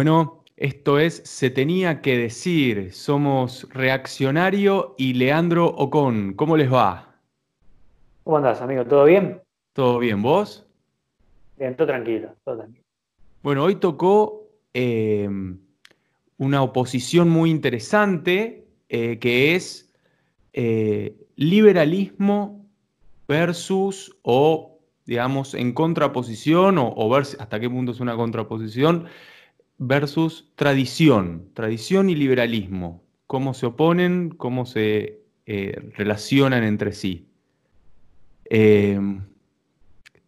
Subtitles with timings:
[0.00, 2.90] Bueno, esto es Se tenía que decir.
[2.90, 6.32] Somos Reaccionario y Leandro Ocon.
[6.32, 7.16] ¿Cómo les va?
[8.24, 8.86] ¿Cómo andás, amigo?
[8.86, 9.42] ¿Todo bien?
[9.74, 10.22] ¿Todo bien?
[10.22, 10.66] ¿Vos?
[11.58, 12.82] Bien, todo tranquilo, todo tranquilo.
[13.42, 15.28] Bueno, hoy tocó eh,
[16.38, 19.92] una oposición muy interesante eh, que es
[20.54, 22.64] eh, liberalismo
[23.28, 29.04] versus o, digamos, en contraposición o, o ver hasta qué punto es una contraposición
[29.80, 33.02] versus tradición, tradición y liberalismo.
[33.26, 34.28] ¿Cómo se oponen?
[34.28, 37.30] ¿Cómo se eh, relacionan entre sí?
[38.50, 39.00] Eh,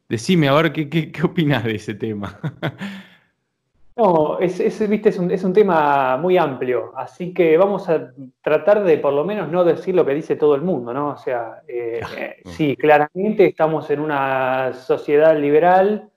[0.08, 2.40] decime, a ver, ¿qué, qué, qué opinás de ese tema?
[3.96, 8.10] no, es, es, viste, es un, es un tema muy amplio, así que vamos a
[8.40, 11.10] tratar de por lo menos no decir lo que dice todo el mundo, ¿no?
[11.10, 12.00] O sea, eh,
[12.46, 16.08] sí, claramente estamos en una sociedad liberal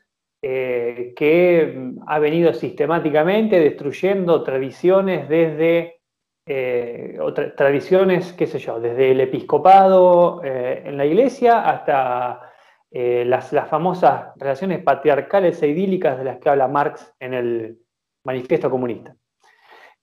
[0.47, 6.01] eh, que ha venido sistemáticamente destruyendo tradiciones desde
[6.45, 7.17] eh,
[7.57, 12.51] tradiciones, qué sé yo, desde el episcopado eh, en la iglesia hasta
[12.91, 17.79] las, las, famosas relaciones patriarcales e idílicas de las que habla Marx en el
[18.23, 19.15] Manifiesto Comunista.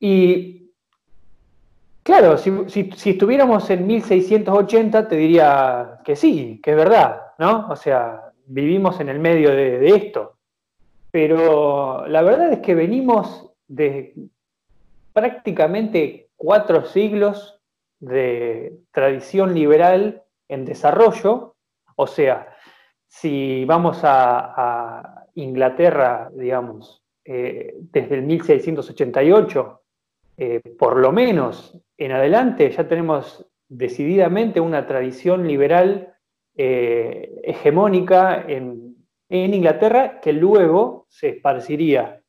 [0.00, 0.72] Y
[2.02, 7.68] claro, si, si, estuviéramos en 1680 te diría que sí, que es verdad, ¿no?
[7.70, 10.31] O sea, vivimos en el medio de, esto.
[11.12, 14.14] Pero la verdad es que venimos de
[15.12, 17.60] prácticamente cuatro siglos
[18.00, 21.55] de tradición liberal en desarrollo.
[21.96, 22.48] O sea,
[23.06, 29.80] si vamos a, Inglaterra, digamos, eh, desde el 1688,
[30.36, 36.14] eh, por lo menos en adelante, ya tenemos decididamente una tradición liberal
[36.55, 38.91] eh, hegemónica en,
[39.33, 42.20] en, Inglaterra que luego se esparciría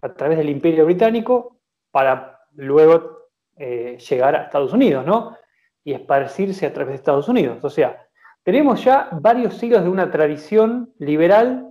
[0.00, 1.58] a través del Imperio Británico
[1.90, 5.36] para luego eh, llegar a Estados Unidos, ¿no?
[5.82, 7.62] Y esparcirse a través de Estados Unidos.
[7.64, 8.06] O sea,
[8.44, 11.70] tenemos ya varios siglos de una tradición liberal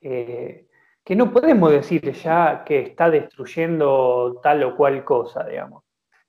[0.00, 0.66] eh,
[1.04, 5.84] que no podemos decir ya que está destruyendo tal o cual cosa, digamos.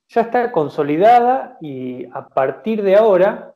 [0.08, 3.49] Ya está consolidada y a partir de ahora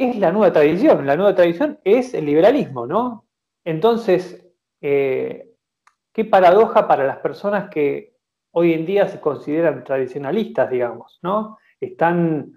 [0.00, 1.04] es la nueva tradición.
[1.04, 3.26] La nueva tradición es el liberalismo, ¿no?
[3.64, 4.42] Entonces,
[4.80, 5.50] eh,
[6.10, 8.16] qué paradoja para las personas que
[8.52, 11.58] hoy en día se consideran tradicionalistas, digamos, ¿no?
[11.78, 12.54] Están,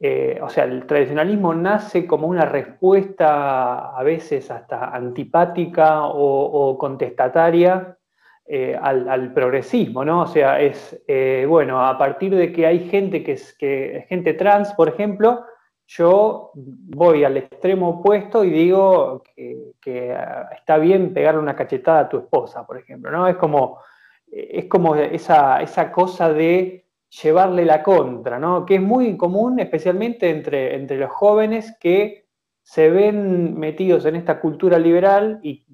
[0.00, 7.98] eh, o sea, el tradicionalismo nace como una respuesta a veces hasta antipática o, contestataria
[8.46, 10.22] eh, al, progresismo, ¿no?
[10.22, 10.98] O sea, es,
[11.46, 15.44] bueno, a partir de que hay gente que es, que, gente trans, por ejemplo,
[15.86, 20.16] yo voy al extremo opuesto y digo que, que,
[20.56, 23.28] está bien pegarle una cachetada a tu esposa, por ejemplo, ¿no?
[23.28, 23.78] Es como,
[24.26, 26.86] es como esa, esa cosa de
[27.22, 28.66] llevarle la contra, ¿no?
[28.66, 32.26] Que es muy común, especialmente entre, entre los jóvenes que
[32.62, 35.64] se ven metidos en esta cultura liberal y,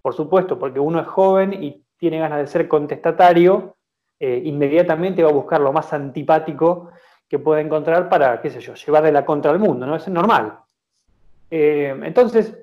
[0.00, 3.76] por supuesto, porque uno es joven y tiene ganas de ser contestatario,
[4.18, 6.90] eh, inmediatamente va a buscar lo más antipático
[7.28, 9.96] que pueda encontrar para, qué sé yo, llevarle la contra al mundo, ¿no?
[9.96, 10.60] Es normal.
[11.50, 12.56] Eh, entonces,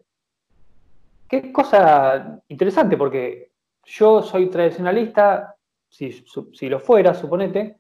[1.28, 3.52] qué cosa interesante, porque
[3.84, 5.56] yo soy tradicionalista,
[5.88, 7.78] si, si, lo fuera, suponete,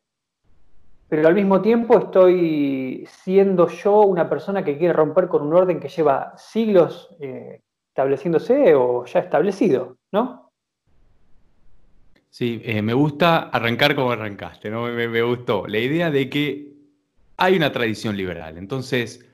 [1.07, 5.79] pero al mismo tiempo estoy siendo yo una persona que quiere romper con un orden
[5.79, 10.51] que lleva siglos eh, estableciéndose o ya establecido, ¿no?
[12.35, 14.87] Sí, eh, me gusta arrancar como arrancaste, ¿no?
[14.87, 15.67] Me, gustó.
[15.67, 16.74] La idea de que
[17.37, 18.57] hay una tradición liberal.
[18.57, 19.25] Entonces,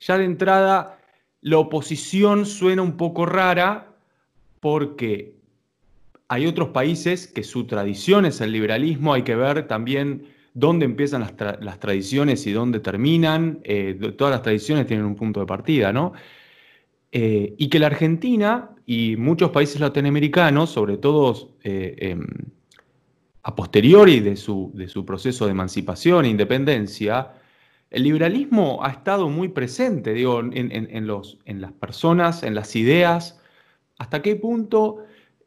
[0.00, 0.98] ya de entrada,
[1.40, 3.94] la oposición suena un poco rara
[4.60, 5.34] porque
[6.28, 11.22] hay otros países que su tradición es el liberalismo, hay que ver también dónde empiezan
[11.22, 13.60] las, tra las tradiciones y dónde terminan.
[13.64, 16.12] Eh, todas las tradiciones tienen un punto de partida, ¿no?
[17.12, 22.18] Eh, y que la Argentina y muchos países latinoamericanos, sobre todo eh, eh,
[23.42, 27.32] a posteriori de su proceso de emancipación e independencia,
[27.90, 33.40] el liberalismo ha estado muy presente, digo, en, las personas, en las ideas.
[33.98, 34.98] ¿Hasta qué punto,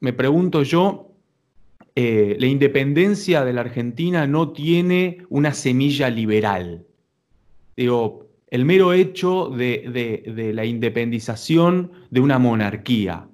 [0.01, 1.09] me pregunto yo,
[1.95, 6.85] eh, la independencia de la Argentina no tiene una semilla liberal?
[7.77, 13.29] Digo, el mero hecho de, la independización de una monarquía.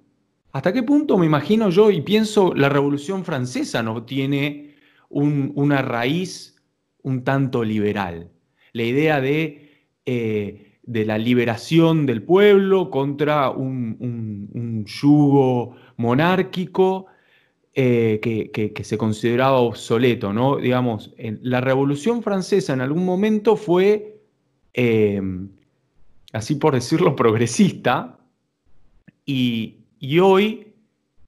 [0.52, 4.76] ¿Hasta qué punto me imagino yo y pienso la Revolución Francesa no tiene
[5.10, 6.56] un, una raíz
[7.02, 8.30] un tanto liberal?
[8.74, 17.08] La idea de, eh, de, la liberación del pueblo contra un, un, yugo monárquico.
[17.74, 20.58] eh, que, se consideraba obsoleto, ¿no?
[20.58, 24.22] Digamos, la Revolución Francesa en algún momento fue,
[24.74, 25.22] eh,
[26.34, 28.20] así por decirlo, progresista,
[29.30, 29.78] y,
[30.20, 30.74] hoy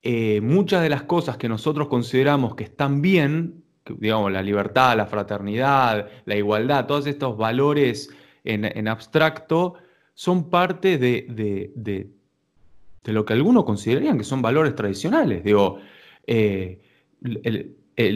[0.02, 3.61] eh, muchas de las cosas que nosotros consideramos que están bien,
[4.00, 8.10] digamos, la libertad, la fraternidad, la igualdad, todos estos valores
[8.44, 9.76] en, abstracto,
[10.14, 11.26] son parte de,
[11.76, 12.10] de,
[13.12, 15.44] lo que algunos considerarían que son valores tradicionales.
[15.44, 15.80] Digo,
[16.28, 16.82] eh,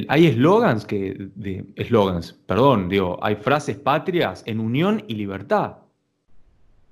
[0.07, 1.29] hay eslogans que,
[1.75, 5.77] eslogans, perdón, digo, hay frases patrias en unión y libertad.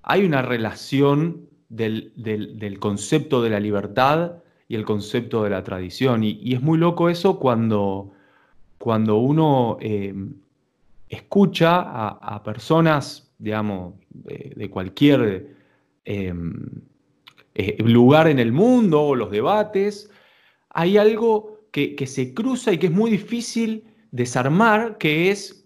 [0.04, 6.24] Hay una relación del, concepto de la libertad y el concepto de la tradición.
[6.24, 8.12] Y, es muy loco eso cuando,
[8.84, 10.14] cuando uno eh,
[11.08, 15.56] escucha a, personas, digamos, de, cualquier
[16.04, 16.34] eh,
[17.78, 20.12] lugar en el mundo o los debates,
[20.70, 25.66] hay algo que, se cruza y que es muy difícil desarmar, que es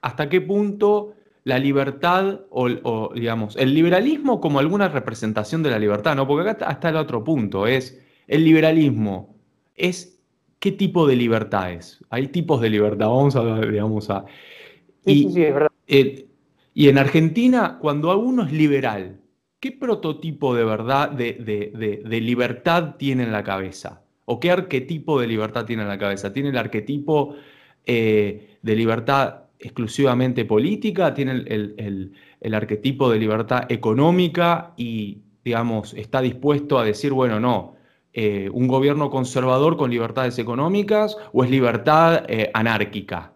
[0.00, 6.14] hasta qué punto la libertad o, digamos, el liberalismo como alguna representación de la libertad,
[6.14, 6.28] ¿no?
[6.28, 9.34] Porque acá está el otro punto, es el liberalismo,
[9.74, 10.15] es
[10.66, 12.04] qué tipo de libertad es.
[12.10, 14.24] Hay tipos de libertad, vamos a, digamos, a...
[15.04, 15.70] Y, sí, es verdad.
[15.86, 19.20] y en Argentina, cuando uno es liberal,
[19.60, 24.02] ¿qué prototipo de verdad, de libertad tiene en la cabeza?
[24.24, 26.32] ¿O qué arquetipo de libertad tiene en la cabeza?
[26.32, 27.36] ¿Tiene el arquetipo
[27.84, 31.14] eh, de libertad exclusivamente política?
[31.14, 34.74] ¿Tiene el, arquetipo de libertad económica?
[34.76, 37.75] Y, digamos, está dispuesto a decir, bueno, no,
[38.16, 43.32] eh, un gobierno conservador con libertades económicas o es libertad eh, anárquica?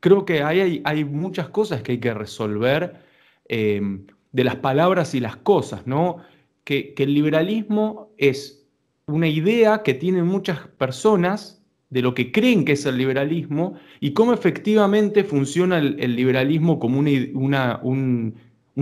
[0.00, 3.02] creo que hay, hay, muchas cosas que hay que resolver
[3.48, 6.18] de las palabras y las cosas, ¿no?
[6.64, 8.64] que el liberalismo es
[9.06, 11.62] una idea que tienen muchas personas
[11.92, 16.98] de lo que creen que es el liberalismo y cómo efectivamente funciona el, liberalismo como
[16.98, 18.34] un,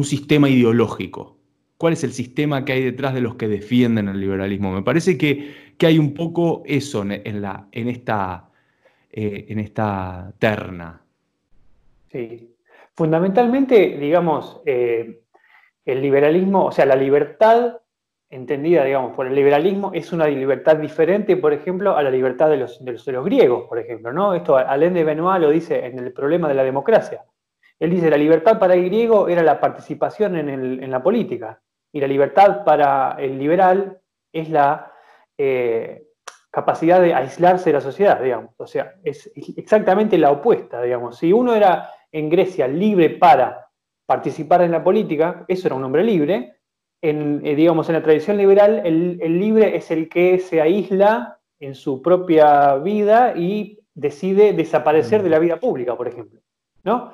[0.05, 1.40] sistema ideológico.
[1.81, 4.71] ¿Cuál es el sistema que hay detrás de los que defienden el liberalismo?
[4.71, 8.51] Me parece que, hay un poco eso en, la, en, esta,
[9.11, 11.01] eh, en esta terna.
[12.13, 12.55] Sí.
[12.95, 15.23] Fundamentalmente, digamos, eh,
[15.87, 17.79] el liberalismo, o sea, la libertad
[18.29, 22.59] entendida, digamos, por el liberalismo, es una libertad diferente, por ejemplo, a la libertad de
[22.59, 24.35] los, de los, griegos, por ejemplo, ¿no?
[24.35, 27.25] Esto Alain de Benoit lo dice en el problema de la democracia.
[27.79, 31.59] Él dice, la libertad para el griego era la participación en, la política,
[31.93, 34.01] y la libertad para el liberal
[34.33, 34.93] es la
[35.37, 36.05] eh,
[36.51, 38.55] capacidad de aislarse de la sociedad, digamos.
[38.57, 41.19] O sea, es exactamente la opuesta, digamos.
[41.19, 43.69] Si uno era en Grecia libre para
[44.07, 46.57] participar en la política, eso era un hombre libre,
[47.03, 51.75] en, eh, digamos, en la tradición liberal, el, libre es el que se aísla en
[51.75, 56.41] su propia vida y decide desaparecer de la vida pública, por ejemplo.
[56.83, 57.13] ¿no?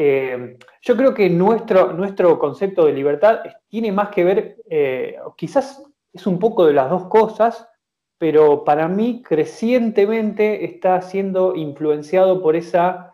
[0.00, 5.82] Eh, yo creo que nuestro, nuestro concepto de libertad tiene más que ver, eh, quizás
[6.12, 7.68] es un poco de las dos cosas,
[8.16, 13.12] pero para mí crecientemente está siendo influenciado por esa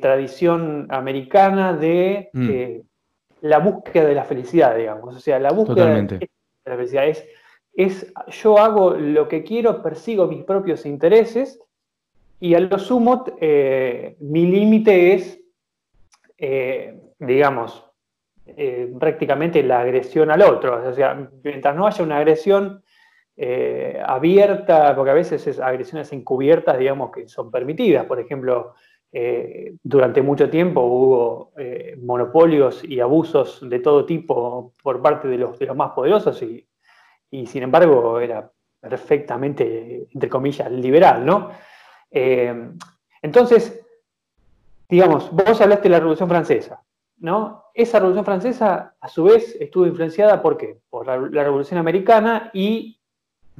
[0.00, 2.80] tradición americana de mm
[3.40, 5.14] la búsqueda de la felicidad, digamos.
[5.14, 6.28] O sea, la búsqueda de
[6.64, 7.26] la felicidad es,
[7.74, 11.60] es, yo hago lo que quiero, persigo mis propios intereses
[12.40, 15.40] y a lo sumo eh, mi límite es,
[16.38, 17.84] eh, digamos,
[18.46, 20.88] eh, prácticamente la agresión al otro.
[20.88, 22.82] O sea, mientras no haya una agresión
[24.02, 28.06] abierta, porque a veces es agresiones encubiertas, digamos, que son permitidas.
[28.06, 28.74] Por ejemplo,
[29.12, 35.38] eh, durante mucho tiempo hubo eh, monopolios y abusos de todo tipo por parte de
[35.38, 36.66] los, de los más poderosos y,
[37.46, 41.50] sin embargo era perfectamente, entre comillas, liberal, ¿no?
[42.10, 42.72] Eh,
[43.22, 43.85] entonces,
[44.88, 46.82] digamos, vos hablaste de la Revolución Francesa,
[47.18, 47.64] ¿no?
[47.74, 50.78] Esa Revolución Francesa, a su vez, estuvo influenciada ¿por qué?
[50.88, 52.96] Por la Revolución Americana y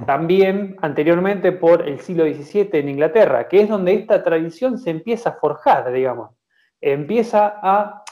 [0.05, 5.31] también anteriormente por el siglo XVII en Inglaterra, que es donde esta tradición se empieza
[5.31, 6.31] a forjar, digamos,
[6.79, 8.03] empieza a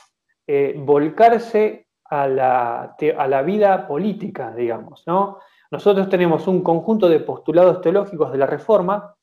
[0.48, 5.40] eh, volcarse a la, a la, vida política, digamos, ¿no?
[5.72, 9.16] Nosotros tenemos un conjunto de postulados teológicos de la Reforma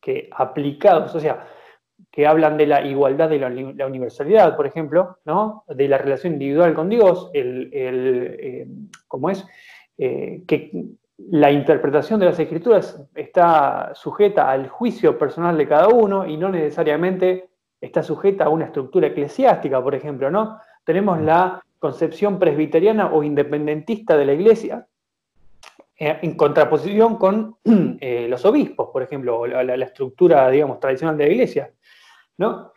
[0.00, 1.46] que aplicados, o sea,
[2.14, 5.64] que hablan de la igualdad de la, universalidad, por ejemplo, ¿no?
[5.66, 8.68] de la relación individual con Dios, el, eh,
[9.08, 9.44] ¿cómo es?
[9.98, 10.70] Eh, que
[11.18, 16.50] la interpretación de las escrituras está sujeta al juicio personal de cada uno y no
[16.50, 17.48] necesariamente
[17.80, 20.60] está sujeta a una estructura eclesiástica, por ejemplo, ¿no?
[20.84, 24.86] Tenemos la concepción presbiteriana o independentista de la iglesia,
[25.98, 31.32] eh, en contraposición con los obispos, por ejemplo, la, la, estructura, digamos, tradicional de la
[31.32, 31.72] iglesia.
[32.38, 32.72] ¿No?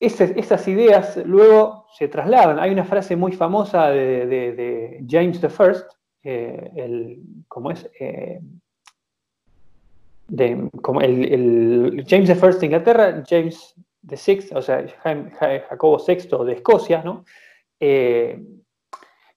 [0.00, 2.58] esas ideas luego se trasladan.
[2.58, 5.48] Hay una frase muy famosa de, James I,
[6.24, 7.88] eh, el, ¿cómo es?
[10.82, 14.86] como el, James I de Inglaterra, James VI, o sea,
[15.68, 17.24] Jacobo VI de Escocia, ¿no?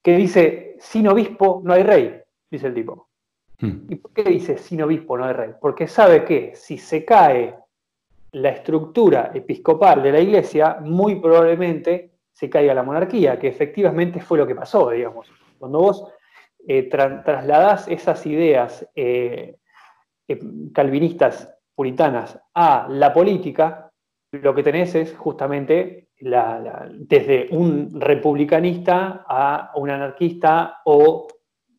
[0.08, 2.20] que dice, sin obispo no hay rey,
[2.50, 3.08] dice el tipo.
[3.60, 3.86] Hmm.
[3.88, 5.50] ¿Y por qué dice sin obispo no hay rey?
[5.60, 7.56] Porque sabe que si se cae
[8.32, 14.38] la estructura episcopal de la iglesia, muy probablemente se caiga la monarquía, que efectivamente fue
[14.38, 15.30] lo que pasó, digamos.
[15.58, 16.12] Cuando vos
[16.66, 19.56] eh, trasladás esas ideas eh,
[20.28, 20.38] eh,
[20.72, 23.90] calvinistas, puritanas, a la política,
[24.32, 31.28] lo que tenés es justamente desde un republicanista a un anarquista o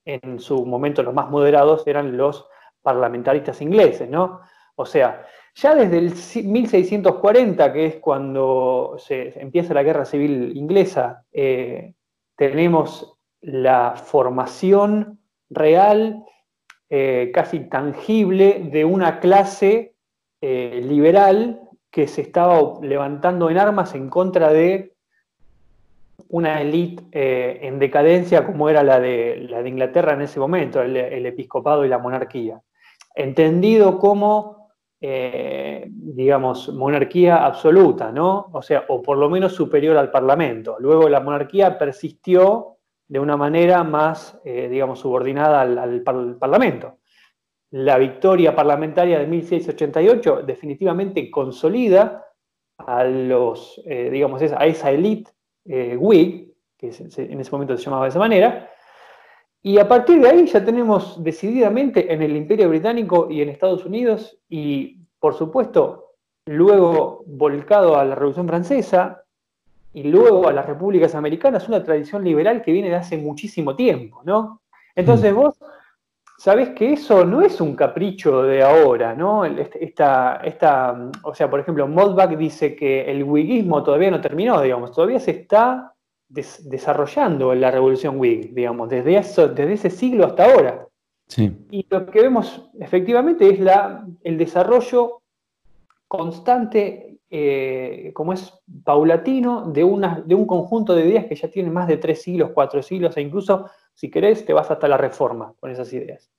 [0.06, 2.48] en su momento los más moderados eran los
[2.82, 4.39] parlamentaristas ingleses, ¿no?
[4.75, 5.25] O sea,
[5.56, 6.13] ya desde el
[6.46, 11.94] 1640, que es cuando se empieza la guerra civil inglesa, eh,
[12.36, 16.24] tenemos la formación real,
[16.89, 19.96] eh, casi tangible, de una clase
[20.41, 24.94] eh, liberal que se estaba levantando en armas en contra de
[26.29, 31.25] una élite en decadencia como era la de, la de Inglaterra en ese momento, el,
[31.25, 32.62] episcopado y la monarquía.
[33.15, 34.59] Entendido como,
[35.01, 38.50] eh, digamos, monarquía absoluta, ¿no?
[38.51, 40.77] O sea, o por lo menos superior al Parlamento.
[40.79, 42.77] Luego la monarquía persistió
[43.08, 46.03] de una manera más, eh, digamos, subordinada al,
[46.39, 46.98] Parlamento.
[47.72, 52.25] La victoria parlamentaria de 1688 definitivamente consolida
[52.77, 55.32] a los, digamos, a esa élite
[55.65, 58.72] eh, Whig, que en ese momento se llamaba de esa manera,
[59.62, 63.86] y a partir de ahí ya tenemos decididamente en el Imperio Británico y en Estados
[63.86, 66.13] Unidos, y por supuesto,
[66.46, 69.24] luego volcado a la Revolución Francesa
[69.94, 74.22] y luego a las repúblicas americanas, una tradición liberal que viene de hace muchísimo tiempo,
[74.24, 74.62] ¿no?
[74.96, 75.36] Entonces mm.
[75.36, 75.60] vos
[76.38, 79.44] sabés que eso no es un capricho de ahora, ¿no?
[79.44, 84.62] Este, esta, esta, o sea, por ejemplo, Moldbach dice que el wiggismo todavía no terminó,
[84.62, 85.94] digamos, todavía se está
[86.29, 90.88] desarrollando la revolución Whig, digamos, desde, eso, desde ese siglo hasta ahora.
[91.69, 95.21] Y lo que vemos efectivamente es la, el desarrollo
[96.07, 101.74] constante, eh, como es paulatino, de, una, de un conjunto de ideas que ya tienen
[101.74, 105.53] más de tres siglos, cuatro siglos, e incluso si querés, te vas hasta la reforma
[105.59, 106.31] con esas ideas.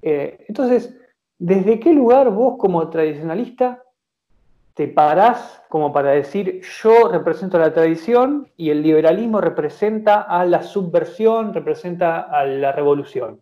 [0.00, 0.96] Eh, entonces,
[1.38, 3.82] ¿desde qué lugar vos como tradicionalista
[4.74, 10.62] te parás como para decir yo represento la tradición y el liberalismo representa a la
[10.62, 13.40] subversión, representa a la revolución?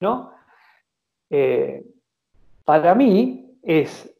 [0.00, 0.32] ¿No?
[1.30, 1.84] Eh,
[2.64, 4.14] para mí es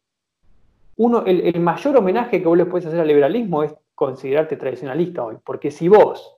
[0.97, 5.37] uno, el, mayor homenaje que vos le puedes hacer al liberalismo es considerarte tradicionalista hoy,
[5.43, 6.37] porque si vos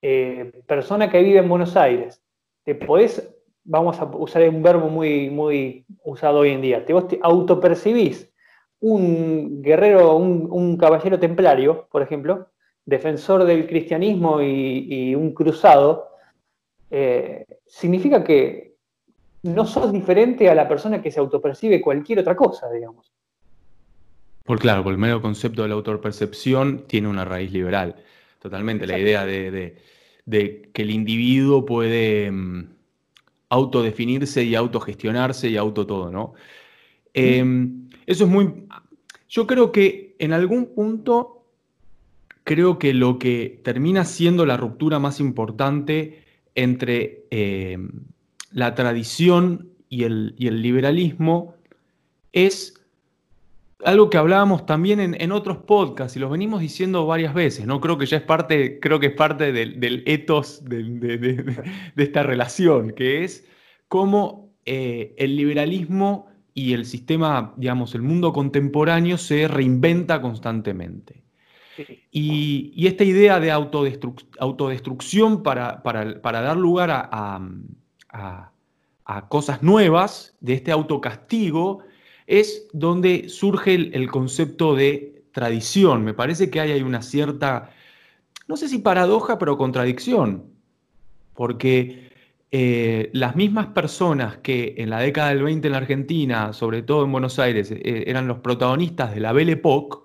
[0.00, 2.22] eh, persona que vive en Buenos Aires,
[2.64, 3.34] te podés,
[3.64, 8.30] vamos a usar un verbo muy, muy usado hoy en día, vos te autopercibís
[8.80, 12.48] un guerrero, un, caballero templario, por ejemplo,
[12.84, 16.08] defensor del cristianismo y, un cruzado,
[16.90, 18.76] eh, significa que
[19.42, 23.12] no sos diferente a la persona que se autopercibe cualquier otra cosa, digamos.
[24.44, 27.96] Por claro, por el mero concepto de la autopercepción tiene una raíz liberal.
[28.40, 29.76] Totalmente, la idea de,
[30.72, 32.70] que el individuo puede mm,
[33.50, 36.34] autodefinirse y autogestionarse y auto todo, ¿no?
[37.12, 38.66] Em, eso es muy...
[39.28, 41.44] Yo creo que en algún punto,
[42.42, 46.24] creo que lo que termina siendo la ruptura más importante
[46.54, 48.06] entre em,
[48.50, 51.54] la tradición y el, y el liberalismo
[52.32, 52.82] es
[53.84, 57.78] algo que hablábamos también en, otros podcasts y los venimos diciendo varias veces, ¿no?
[57.78, 61.62] Creo que ya es parte, creo que es parte del, del etos de,
[61.94, 63.46] esta relación, que es
[63.86, 66.26] cómo eh, el liberalismo
[66.58, 71.22] y el sistema, digamos, el mundo contemporáneo se reinventa constantemente.
[72.10, 75.80] Y, esta idea de autodestrucción para,
[76.24, 77.40] dar lugar a,
[79.08, 81.80] a cosas nuevas, de este autocastigo,
[82.26, 86.04] es donde surge el, concepto de tradición.
[86.04, 87.70] Me parece que hay, una cierta,
[88.46, 90.44] no sé si paradoja, pero contradicción,
[91.34, 92.07] porque
[92.50, 97.04] eh, las mismas personas que en la década del 20 en la Argentina, sobre todo
[97.04, 99.98] en Buenos Aires, eh, eran los protagonistas de la Belle Époque,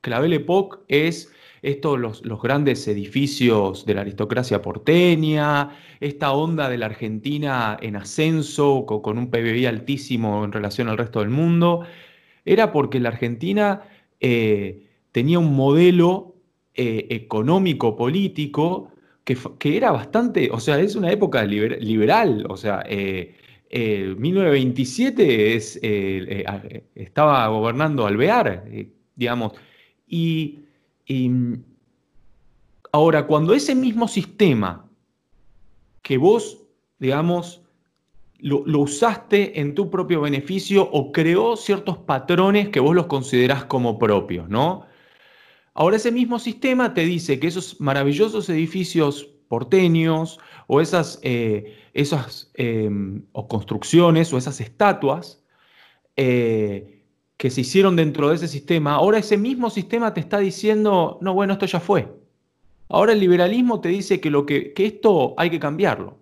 [0.00, 1.30] que la Belle Époque es
[1.60, 8.86] estos los, grandes edificios de la aristocracia porteña, esta onda de la Argentina en ascenso,
[8.86, 11.84] con, un PBI altísimo en relación al resto del mundo,
[12.46, 13.82] era porque la Argentina
[14.20, 16.34] eh, tenía un modelo
[16.72, 18.90] económico, político,
[19.58, 25.78] que, era bastante, o sea, es una época liberal, o sea, 1927 es,
[26.94, 28.64] estaba gobernando Alvear,
[29.14, 29.52] digamos,
[30.06, 30.60] y,
[32.92, 34.88] ahora, cuando ese mismo sistema
[36.02, 36.62] que vos,
[36.98, 37.62] digamos,
[38.40, 43.98] lo, usaste en tu propio beneficio o creó ciertos patrones que vos los considerás como
[43.98, 44.86] propios, ¿no?
[45.80, 52.50] Ahora ese mismo sistema te dice que esos maravillosos edificios porteños o esas, eh, esas
[52.52, 55.42] em, construcciones o esas estatuas
[56.16, 57.02] eh,
[57.38, 61.32] que se hicieron dentro de ese sistema, ahora ese mismo sistema te está diciendo, no,
[61.32, 62.12] bueno, esto ya fue.
[62.90, 66.18] Ahora el liberalismo te dice que, lo que, que esto hay que cambiarlo.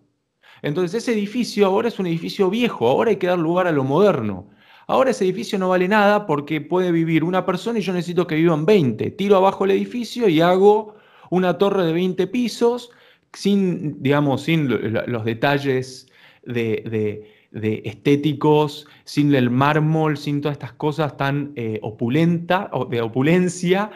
[0.62, 3.82] Entonces ese edificio ahora es un edificio viejo, ahora hay que dar lugar a lo
[3.82, 4.50] moderno.
[4.88, 8.34] Ahora ese edificio no vale nada porque puede vivir una persona y yo necesito que
[8.34, 9.12] vivan 20.
[9.12, 10.96] Tiro abajo el edificio y hago
[11.30, 12.90] una torre de 20 pisos
[13.32, 16.08] sin, digamos, sin los detalles
[16.44, 23.90] de de estéticos, sin el mármol, sin todas estas cosas tan eh, opulenta, de opulencia.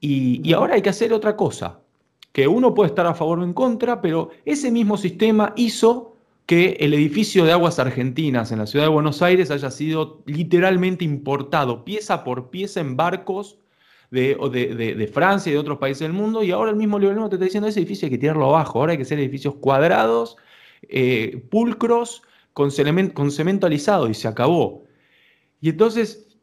[0.00, 1.80] Y, ahora hay que hacer otra cosa,
[2.32, 6.13] que uno puede estar a favor o en contra, pero ese mismo sistema hizo
[6.46, 11.04] que el edificio de aguas argentinas en la ciudad de Buenos Aires haya sido literalmente
[11.04, 13.58] importado pieza por pieza en barcos
[14.10, 17.44] de, Francia y de otros países del mundo, y ahora el mismo liberalismo te está
[17.44, 20.36] diciendo, ese edificio hay que tirarlo abajo, ahora hay que hacer edificios cuadrados,
[20.82, 22.22] eh, pulcros,
[22.52, 24.84] con cemento, alisado y se acabó.
[25.60, 26.38] Y entonces,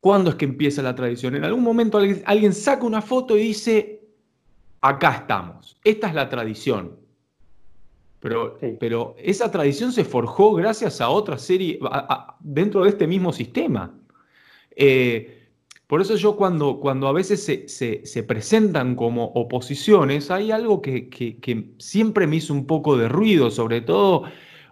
[0.00, 1.34] ¿cuándo es que empieza la tradición?
[1.34, 4.02] En algún momento alguien, saca una foto y dice,
[4.82, 6.96] acá estamos, esta es la tradición.
[8.22, 11.80] Pero, pero, esa tradición se forjó gracias a otra serie,
[12.38, 13.92] dentro de este mismo sistema.
[14.76, 15.48] Eh,
[15.88, 21.72] por eso yo cuando, cuando a veces se, presentan como oposiciones, hay algo que, que,
[21.78, 24.22] siempre me hizo un poco de ruido, sobre todo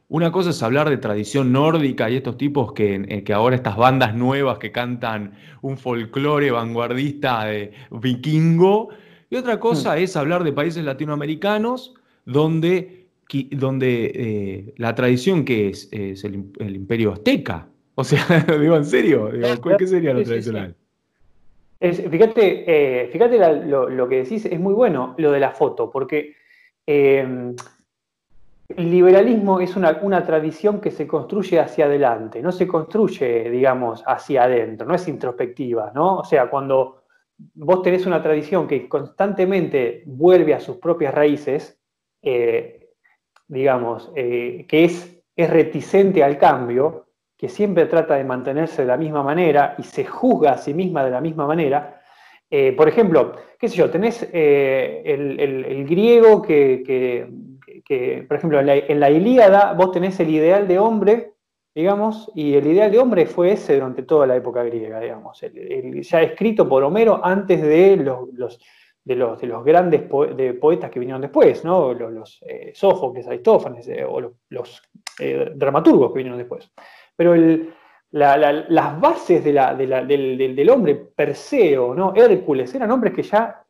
[0.09, 3.77] una cosa es hablar de tradición nórdica y estos tipos que, eh, que ahora estas
[3.77, 8.91] bandas nuevas que cantan un folclore vanguardista de vikingo,
[9.29, 9.99] y otra cosa mm.
[9.99, 13.00] es hablar de países latinoamericanos donde,
[13.51, 17.69] donde eh, la tradición que es, es el, imperio azteca.
[17.95, 18.25] O sea,
[18.61, 19.31] digo, ¿en serio?
[19.79, 20.75] ¿Qué sería lo tradicional?
[21.81, 26.35] fíjate, eh, fíjate lo, que decís, es muy bueno lo de la foto, porque
[28.77, 34.45] el liberalismo es una, tradición que se construye hacia adelante, no se construye, digamos, hacia
[34.45, 36.19] adentro, no es introspectiva, ¿no?
[36.19, 37.03] O sea, cuando
[37.55, 41.81] vos tenés una tradición que constantemente vuelve a sus propias raíces,
[42.23, 42.80] eh,
[43.51, 49.23] digamos, eh, que es, reticente al cambio, que siempre trata de mantenerse de la misma
[49.23, 52.03] manera y se juzga a sí misma de la misma manera,
[52.51, 56.83] eh, por ejemplo, qué sé yo, tenés el, griego que
[57.85, 61.33] que, por ejemplo, en la, Ilíada vos tenés el ideal de hombre,
[61.75, 66.23] digamos, y el ideal de hombre fue ese durante toda la época griega, digamos, ya
[66.23, 68.61] escrito por Homero antes de los,
[69.05, 71.95] de los, de los grandes poetas que vinieron después, ¿no?
[71.95, 74.83] los, los eh, Sófocles, Aristófanes, eh, o los,
[75.19, 76.71] eh, dramaturgos que vinieron después.
[77.17, 77.35] Pero
[78.13, 82.15] las bases del, del, hombre, Perseo, ¿no?
[82.15, 83.65] Hércules, eran hombres que ya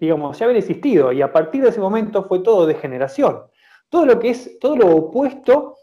[0.00, 3.42] digamos, ya había existido y a partir de ese momento fue todo degeneración.
[3.88, 5.76] Todo lo que es, todo lo opuesto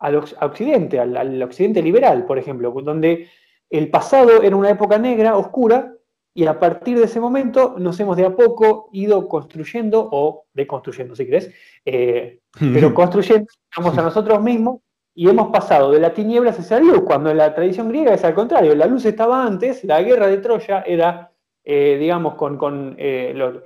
[0.00, 3.28] al occidente, al, occidente liberal, por ejemplo, donde
[3.70, 5.93] el pasado era una época negra, oscura,
[6.34, 11.14] y a partir de ese momento nos hemos de a poco ido construyendo, o deconstruyendo
[11.14, 11.52] si querés,
[11.84, 14.80] eh, pero construyendo, a nosotros mismos,
[15.14, 18.24] y hemos pasado de la tiniebla hacia la luz, cuando en la tradición griega es
[18.24, 21.30] al contrario, la luz estaba antes, la guerra de Troya era
[21.66, 23.62] eh, digamos, con, eh, los,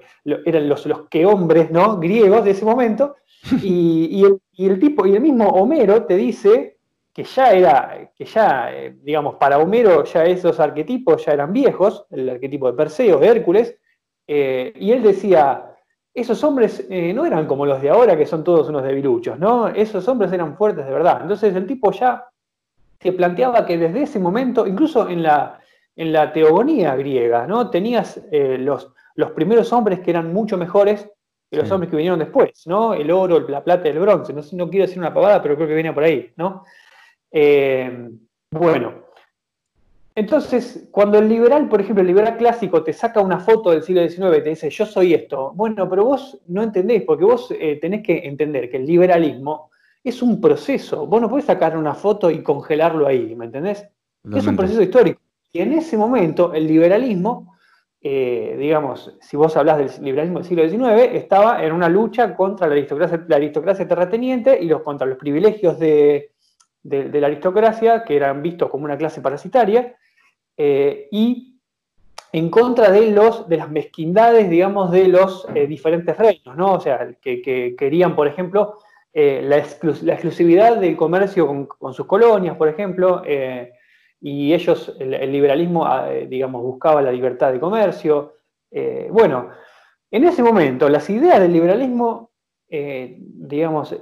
[0.47, 1.99] eran los, los que hombres ¿no?
[1.99, 3.17] griegos de ese momento,
[3.63, 4.25] y,
[4.57, 6.78] el, tipo, y el mismo Homero te dice
[7.19, 12.07] que ya era, que ya, eh, digamos, para Homero ya esos arquetipos ya eran viejos,
[12.11, 13.77] el arquetipo de Perseo, de Hércules,
[14.29, 15.75] y él decía,
[16.15, 19.67] esos hombres no eran como los de ahora, que son todos unos debiluchos, ¿no?
[19.67, 21.23] Esos hombres eran fuertes de verdad.
[21.23, 22.25] Entonces el tipo ya
[23.01, 25.59] se planteaba que desde ese momento, incluso en la,
[25.97, 27.69] en la teogonía griega, ¿no?
[27.69, 31.11] Tenías eh, los, los primeros hombres que eran mucho mejores
[31.51, 32.95] que los hombres que vinieron después, ¿no?
[32.95, 34.33] El oro, la plata y el bronce.
[34.33, 36.63] No, no quiero decir una pavada, pero creo que venía por ahí, ¿no?
[37.31, 38.09] Eh,
[38.51, 39.09] bueno,
[40.19, 44.03] entonces, cuando el liberal, por ejemplo, el liberal clásico te saca una foto del siglo
[44.03, 47.79] XIX y te dice, yo soy esto, bueno, pero vos no entendés, porque vos eh,
[47.81, 49.71] tenés que entender que el liberalismo
[50.03, 51.07] es un proceso.
[51.07, 53.87] Vos no podés sacar una foto y congelarlo ahí, ¿me entendés?
[54.35, 55.21] Es un proceso histórico.
[55.53, 57.55] Y en ese momento, el liberalismo,
[58.01, 62.67] eh, digamos, si vos hablas del liberalismo del siglo XIX, estaba en una lucha contra
[62.67, 66.33] la aristocracia, la aristocracia terrateniente y los, contra los privilegios de,
[66.89, 69.95] de la aristocracia, que eran vistos como una clase parasitaria
[70.59, 71.61] eh, y
[72.33, 76.75] en contra de, los, de las mezquindades, digamos, de los eh, diferentes reinos, ¿no?
[76.75, 78.79] O sea, que, querían, por ejemplo,
[79.15, 83.23] eh, la, exclusividad del comercio con, sus colonias, por ejemplo,
[84.21, 88.35] y ellos, el, liberalismo, ah, digamos, buscaba la libertad de comercio.
[89.11, 89.51] bueno,
[90.11, 92.33] en ese momento, las ideas del liberalismo,
[92.69, 93.95] digamos,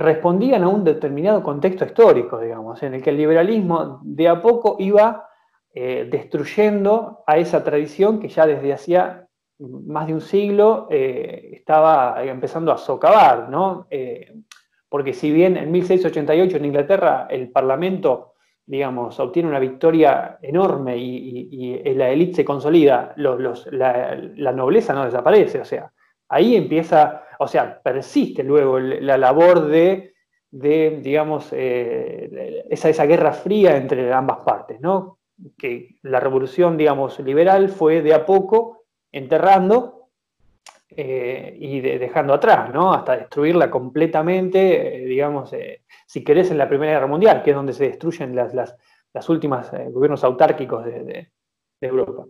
[0.00, 4.76] respondían a un determinado contexto histórico, digamos, en el que el liberalismo de a poco
[4.78, 5.28] iba
[5.72, 9.28] eh, destruyendo a esa tradición que ya desde hacía
[9.60, 13.86] más de un siglo eh, estaba empezando a socavar, ¿no?
[13.90, 14.32] Eh,
[14.88, 18.34] porque si bien en 1688 en Inglaterra el Parlamento,
[18.66, 25.64] digamos, obtiene una victoria enorme y, la élite se consolida, la, nobleza no desaparece, o
[25.64, 25.92] sea,
[26.28, 30.12] ahí empieza, o sea, persiste luego la labor de,
[30.50, 35.20] digamos, esa, esa guerra fría entre ambas partes, ¿no?
[35.56, 40.08] que la revolución, digamos, liberal fue de a poco enterrando
[40.90, 42.92] eh, y dejando atrás, ¿no?
[42.92, 47.56] Hasta destruirla completamente, eh, digamos, eh, si querés, en la Primera Guerra Mundial, que es
[47.56, 51.30] donde se destruyen las, las, últimas gobiernos autárquicos de,
[51.80, 52.26] Europa.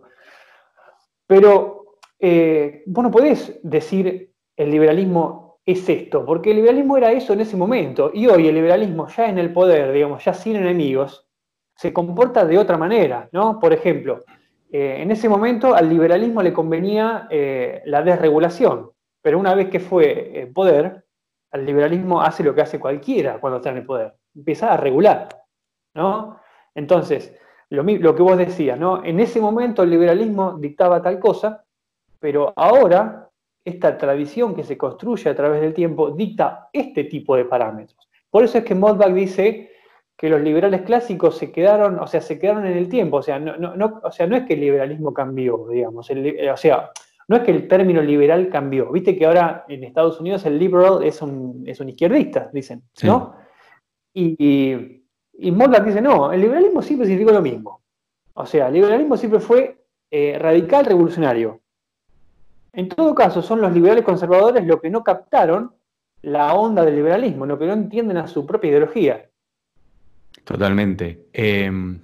[1.27, 1.97] Pero
[2.85, 4.30] vos no podés decir
[4.61, 8.55] el liberalismo es esto, porque el liberalismo era eso en ese momento, y hoy el
[8.55, 11.27] liberalismo ya en el poder, digamos, ya sin enemigos,
[11.75, 13.59] se comporta de otra manera, ¿no?
[13.59, 14.23] Por ejemplo,
[14.71, 19.79] eh, en ese momento al liberalismo le convenía eh, la desregulación, pero una vez que
[19.79, 21.05] fue en poder,
[21.51, 25.27] al liberalismo hace lo que hace cualquiera cuando está en el poder, empieza a regular,
[25.95, 26.39] ¿no?
[26.75, 27.35] Entonces,
[27.69, 29.03] lo, lo que vos decías, ¿no?
[29.03, 31.63] En ese momento el liberalismo dictaba tal cosa,
[32.19, 33.30] pero ahora
[33.63, 38.09] esta tradición que se construye a través del tiempo dicta este tipo de parámetros.
[38.29, 39.71] Por eso es que Modbach dice
[40.17, 43.39] que los liberales clásicos se quedaron, o sea, se quedaron en el tiempo, o sea,
[43.39, 46.91] no, no, o sea, no es que el liberalismo cambió, digamos, o sea,
[47.27, 51.03] no es que el término liberal cambió, viste que ahora en Estados Unidos el liberal
[51.03, 53.35] es un, es un izquierdista, dicen, ¿no?
[54.13, 57.81] Y, y, y dice, no, el liberalismo siempre significó lo mismo,
[58.33, 61.60] o sea, el liberalismo siempre fue eh, radical revolucionario.
[62.73, 65.73] En todo caso, son los liberales conservadores los que no captaron
[66.21, 69.29] la onda del liberalismo, lo que no entienden a su propia ideología.
[70.43, 71.27] Totalmente.
[71.33, 71.99] Em,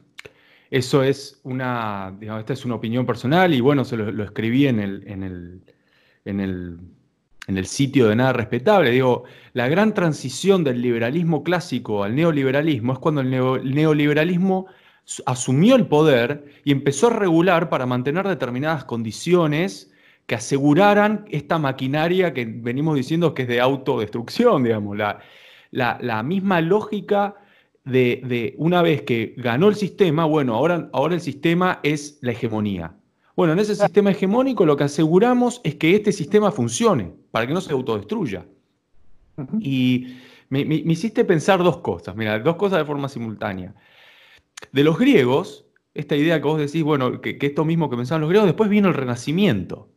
[0.69, 4.79] eso es una, digamos, esta es una opinión personal y bueno, se lo, escribí en
[4.79, 5.61] el, en, el,
[6.25, 6.79] en, el,
[7.47, 8.91] en el sitio de Nada Respetable.
[8.91, 14.67] Digo, la gran transición del liberalismo clásico al neoliberalismo es cuando el, neoliberalismo
[15.25, 19.93] asumió el poder y empezó a regular para mantener determinadas condiciones
[20.27, 25.19] que aseguraran esta maquinaria que venimos diciendo que es de autodestrucción, digamos, la,
[25.71, 27.35] la, la misma lógica
[27.91, 32.93] de, una vez que ganó el sistema, bueno, ahora, ahora el sistema es la hegemonía.
[33.35, 37.53] Bueno, en ese sistema hegemónico lo que aseguramos es que este sistema funcione, para que
[37.53, 38.45] no se autodestruya.
[39.59, 40.17] Y
[40.49, 43.75] me, hiciste pensar dos cosas, mira, dos cosas de forma simultánea.
[44.71, 48.29] De los griegos, esta idea que vos decís, bueno, que, esto mismo que pensaban los
[48.29, 49.89] griegos, después vino el Renacimiento.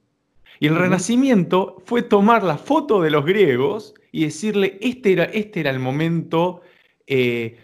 [0.60, 5.60] Y el Renacimiento fue tomar la foto de los griegos y decirle, este era, este
[5.60, 6.60] era el momento
[7.06, 7.56] eh,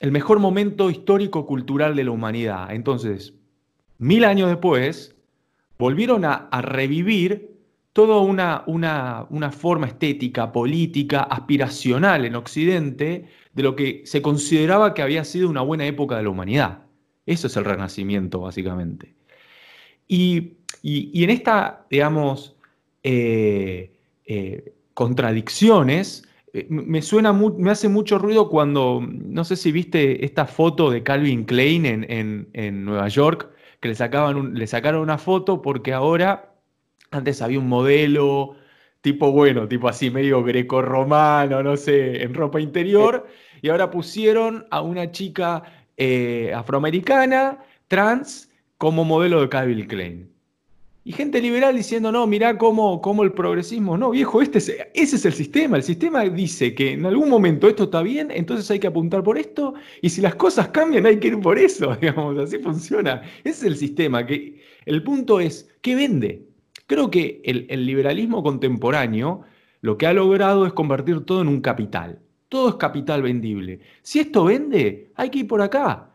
[0.00, 2.72] el mejor momento histórico-cultural de la humanidad.
[2.72, 3.34] Entonces,
[3.98, 5.16] mil años después,
[5.78, 7.56] volvieron a, revivir
[7.92, 15.02] toda una, una, forma estética, política, aspiracional en Occidente de lo que se consideraba que
[15.02, 16.84] había sido una buena época de la humanidad.
[17.24, 19.16] Eso es el renacimiento, básicamente.
[20.06, 22.56] Y, en esta, digamos,
[23.02, 23.92] eh,
[24.24, 30.46] eh, contradicciones, eh, me suena, me hace mucho ruido cuando, no sé si viste esta
[30.46, 35.92] foto de Calvin Klein en, Nueva York, que le, sacaban le sacaron una foto porque
[35.92, 36.54] ahora,
[37.10, 38.56] antes había un modelo
[39.02, 43.26] tipo, bueno, tipo así medio greco-romano, no sé, en ropa interior,
[43.62, 45.62] y ahora pusieron a una chica
[45.96, 50.35] eh, afroamericana, trans, como modelo de Calvin Klein.
[51.06, 55.14] Y gente liberal diciendo, no, mirá cómo, cómo el progresismo, no, viejo, este es, ese
[55.14, 55.76] es el sistema.
[55.76, 59.38] El sistema dice que en algún momento esto está bien, entonces hay que apuntar por
[59.38, 63.22] esto, y si las cosas cambian hay que ir por eso, digamos, así funciona.
[63.44, 64.26] Ese es el sistema.
[64.26, 66.48] Que, el punto es, ¿qué vende?
[66.88, 69.42] Creo que el, el liberalismo contemporáneo
[69.82, 72.18] lo que ha logrado es convertir todo en un capital.
[72.48, 73.78] Todo es capital vendible.
[74.02, 76.10] Si esto vende, hay que ir por acá.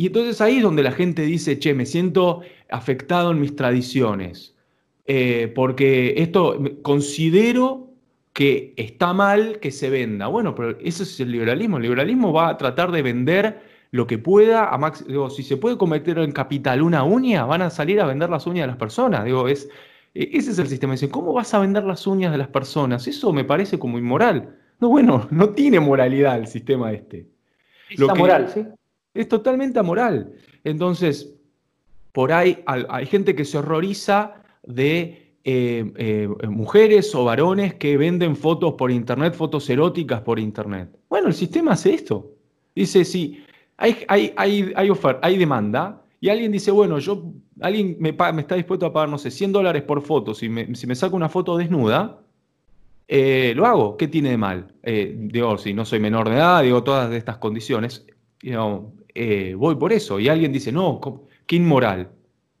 [0.00, 4.56] Y entonces ahí es donde la gente dice, che, me siento afectado en mis tradiciones,
[5.04, 7.90] eh, porque esto considero
[8.32, 10.28] que está mal que se venda.
[10.28, 11.76] Bueno, pero eso es el liberalismo.
[11.76, 13.60] El liberalismo va a tratar de vender
[13.90, 17.60] lo que pueda, a max, digo, si se puede cometer en capital una uña, van
[17.60, 19.26] a salir a vender las uñas de las personas.
[19.26, 19.68] Digo, es,
[20.14, 20.94] e, ese es el sistema.
[20.94, 23.06] Dice, ¿cómo vas a vender las uñas de las personas?
[23.06, 24.56] Eso me parece como inmoral.
[24.78, 27.28] No, bueno, no tiene moralidad el sistema este.
[27.90, 28.64] Es moral, ¿sí?
[29.14, 30.32] Es totalmente amoral.
[30.64, 31.34] Entonces,
[32.12, 38.36] por ahí hay gente que se horroriza de eh, eh, mujeres o varones que venden
[38.36, 40.90] fotos por internet, fotos eróticas por internet.
[41.08, 42.32] Bueno, el sistema hace esto.
[42.74, 43.42] Dice, sí,
[43.76, 48.42] hay, hay, hay, hay, oferta, hay demanda, y alguien dice, bueno, yo, alguien me, me,
[48.42, 51.16] está dispuesto a pagar, no sé, 100 dólares por foto, si me, si me saco
[51.16, 52.20] una foto desnuda,
[53.08, 54.74] eh, lo hago, ¿qué tiene de mal?
[54.84, 58.06] digo, si no soy menor de edad, digo, todas estas condiciones,
[59.56, 60.18] voy por eso.
[60.20, 61.00] Y alguien dice, no,
[61.46, 62.10] qué inmoral.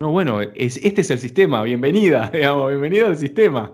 [0.00, 3.70] No, bueno, es, este es el sistema, bienvenida, digamos, bienvenida al sistema.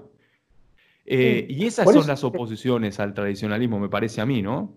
[1.05, 4.77] Eh, y esas son las oposiciones al tradicionalismo, me parece a mí, ¿no?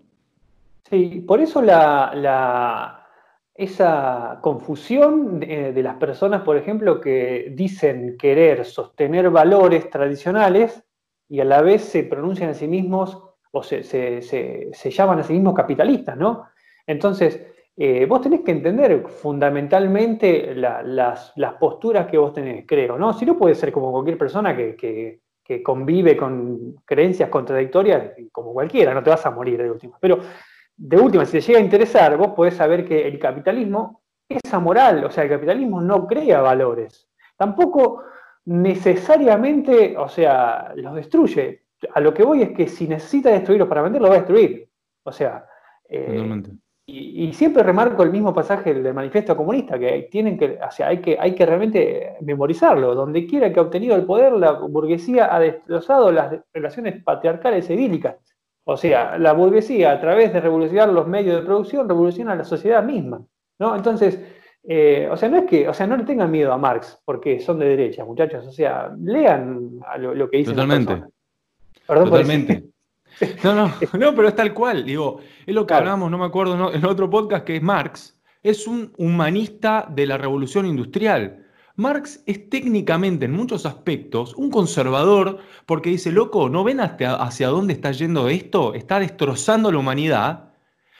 [0.88, 3.04] Sí, por eso la,
[3.52, 10.84] esa confusión de, las personas, por ejemplo, que dicen querer sostener valores tradicionales
[11.28, 15.32] y a la vez se pronuncian a sí mismos o se, se llaman a sí
[15.32, 16.44] mismos capitalistas, ¿no?
[16.86, 17.44] Entonces,
[17.82, 23.14] eh, vos tenés que entender fundamentalmente las, posturas que vos tenés, creo, ¿no?
[23.14, 25.22] Si no puede ser como cualquier persona que,
[25.64, 29.96] convive con creencias contradictorias, como cualquiera, no te vas a morir de última.
[29.98, 30.18] Pero
[30.76, 35.02] de última, si te llega a interesar, vos podés saber que el capitalismo es amoral,
[35.02, 37.08] o sea, el capitalismo no crea valores.
[37.34, 38.02] Tampoco
[38.44, 41.62] necesariamente, o sea, los destruye.
[41.94, 44.68] A lo que voy es que si necesita destruirlos para vender, lo va a destruir.
[45.02, 45.46] O sea,
[45.88, 46.42] eh,
[46.92, 51.16] y, siempre remarco el mismo pasaje del manifiesto comunista, que tienen que, o hay que,
[51.18, 52.94] hay que realmente memorizarlo.
[52.94, 58.16] Donde quiera que ha obtenido el poder, la burguesía ha destrozado las relaciones patriarcales idílicas.
[58.64, 62.82] O sea, la burguesía, a través de revolucionar los medios de producción, revoluciona la sociedad
[62.82, 63.24] misma.
[63.58, 63.76] ¿no?
[63.76, 64.20] Entonces,
[64.64, 67.40] eh, o sea, no es que, o sea, no le tengan miedo a Marx, porque
[67.40, 68.46] son de derecha, muchachos.
[68.46, 70.54] O sea, lean lo, que dicen.
[70.54, 71.02] Totalmente.
[71.86, 72.64] Totalmente.
[73.44, 74.84] No, no, no, pero es tal cual.
[74.84, 78.18] Digo, es lo que hablamos, no me acuerdo, en otro podcast que es Marx.
[78.42, 81.46] Es un humanista de la revolución industrial.
[81.76, 87.74] Marx es técnicamente, en muchos aspectos, un conservador porque dice, loco, ¿no ven hacia, dónde
[87.74, 88.74] está yendo esto?
[88.74, 90.52] Está destrozando la humanidad.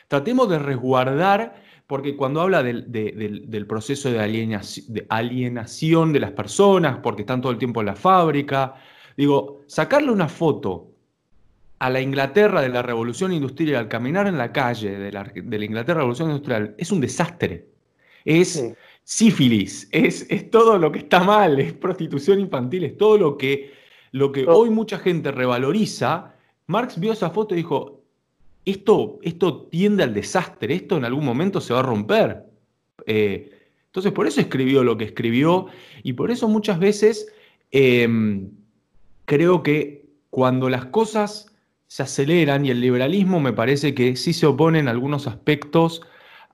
[0.08, 6.32] Tratemos de resguardar, porque cuando habla del, del proceso de alienación, de alienación de las
[6.32, 8.74] personas, porque están todo el tiempo en la fábrica,
[9.16, 10.89] digo, sacarle una foto
[11.80, 15.58] a la Inglaterra de la Revolución Industrial, al caminar en la calle de la, de
[15.58, 17.66] la Inglaterra Revolución Industrial, es un desastre.
[18.22, 18.62] Es
[19.02, 23.72] sífilis, es, es, todo lo que está mal, es prostitución infantil, es todo lo que,
[24.12, 26.34] lo que hoy mucha gente revaloriza.
[26.66, 28.02] Marx vio esa foto y dijo,
[28.66, 32.44] esto, esto tiende al desastre, esto en algún momento se va a romper.
[33.06, 33.50] Eh,
[33.86, 35.66] entonces, por eso escribió lo que escribió
[36.02, 37.32] y por eso muchas veces
[37.70, 38.50] em,
[39.24, 41.49] creo que cuando las cosas
[41.90, 46.02] se aceleran y el liberalismo me parece que sí se opone en algunos aspectos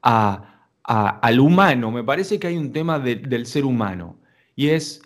[0.01, 1.91] al humano.
[1.91, 4.17] Me parece que hay un tema del ser humano
[4.55, 5.03] y es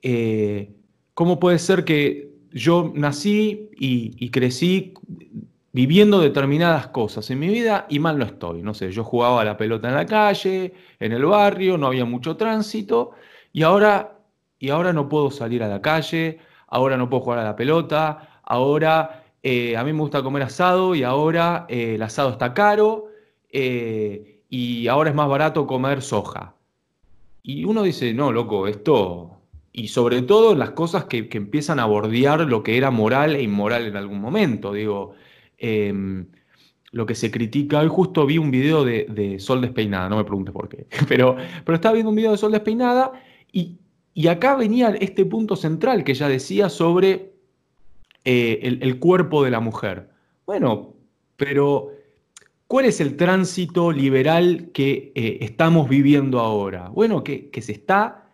[0.00, 0.70] eh,
[1.14, 4.94] cómo puede ser que yo nací y, crecí
[5.72, 8.62] viviendo determinadas cosas en mi vida y mal no estoy.
[8.62, 12.04] No sé, yo jugaba a la pelota en la calle, en el barrio, no había
[12.04, 13.10] mucho tránsito
[13.52, 14.20] y ahora,
[14.60, 18.40] y ahora no puedo salir a la calle, ahora no puedo jugar a la pelota,
[18.44, 23.08] ahora eh, a mí me gusta comer asado y ahora eh, el asado está caro
[23.50, 26.54] eh, y ahora es más barato comer soja.
[27.42, 29.28] Y uno dice, no, loco, esto...
[29.74, 33.86] Y sobre todo las cosas que, empiezan a bordear lo que era moral e inmoral
[33.86, 34.74] en algún momento.
[34.74, 35.14] Digo,
[35.56, 36.26] em,
[36.90, 40.52] lo que se critica, hoy justo vi un video de, Sol Despeinada, no me preguntes
[40.52, 43.12] por qué, pero, pero estaba viendo un video de Sol Despeinada
[43.50, 43.78] y,
[44.12, 47.31] y acá venía este punto central que ella decía sobre
[48.24, 50.08] eh, el, cuerpo de la mujer.
[50.46, 50.94] Bueno,
[51.36, 51.90] pero
[52.68, 56.88] ¿cuál es el tránsito liberal que eh, estamos viviendo ahora?
[56.88, 58.28] Bueno, que, se está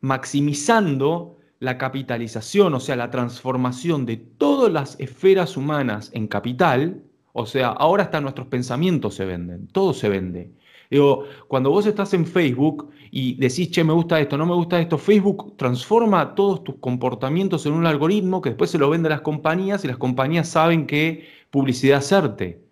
[0.00, 7.46] maximizando la capitalización, o sea, la transformación de todas las esferas humanas en capital, o
[7.46, 10.50] sea, ahora hasta nuestros pensamientos se venden, todo se vende.
[10.90, 14.80] Digo, cuando vos estás en Facebook y decís, che, me gusta esto, no me gusta
[14.80, 19.10] esto, Facebook transforma todos tus comportamientos en un algoritmo que después se lo vende a
[19.10, 22.62] las compañías y las compañías saben qué publicidad hacerte.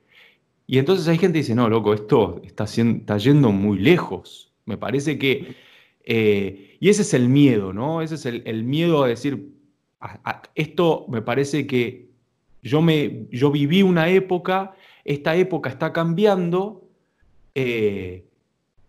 [0.66, 2.66] Y entonces hay gente que dice, no, loco, esto está,
[3.18, 4.52] yendo muy lejos.
[4.64, 5.54] Me parece que...
[6.08, 8.00] Eh, y ese es el miedo, ¿no?
[8.02, 9.52] Ese es el, miedo a decir,
[10.54, 12.10] esto me parece que
[12.62, 14.74] yo, me, yo viví una época,
[15.04, 16.85] esta época está cambiando,
[17.58, 18.28] eh,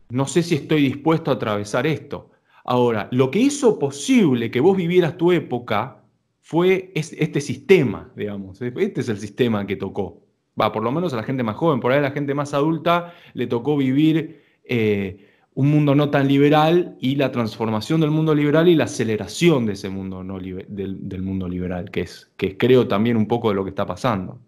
[0.09, 2.31] no sé si estoy dispuesto a atravesar esto.
[2.65, 6.03] Ahora, lo que hizo posible que vos vivieras tu época
[6.41, 8.61] fue este sistema, digamos.
[8.61, 10.21] Este es el sistema que tocó.
[10.59, 12.53] Va, por lo menos a la gente más joven, por ahí a la gente más
[12.53, 18.35] adulta le tocó vivir eh, un mundo no tan liberal y la transformación del mundo
[18.35, 22.87] liberal y la aceleración de ese mundo no del, mundo liberal, que es, que creo
[22.87, 24.41] también un poco de lo que está pasando.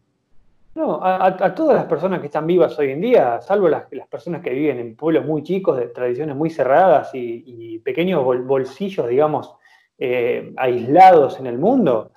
[0.76, 4.52] No, a, todas las personas que están vivas hoy en día, salvo las, personas que
[4.52, 9.56] viven en pueblos muy chicos, de tradiciones muy cerradas y, pequeños bolsillos, digamos,
[9.98, 12.12] eh, aislados en el mundo,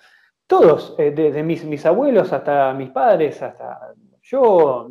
[0.46, 4.88] todos, eh, desde mis, abuelos hasta mis padres, hasta yo,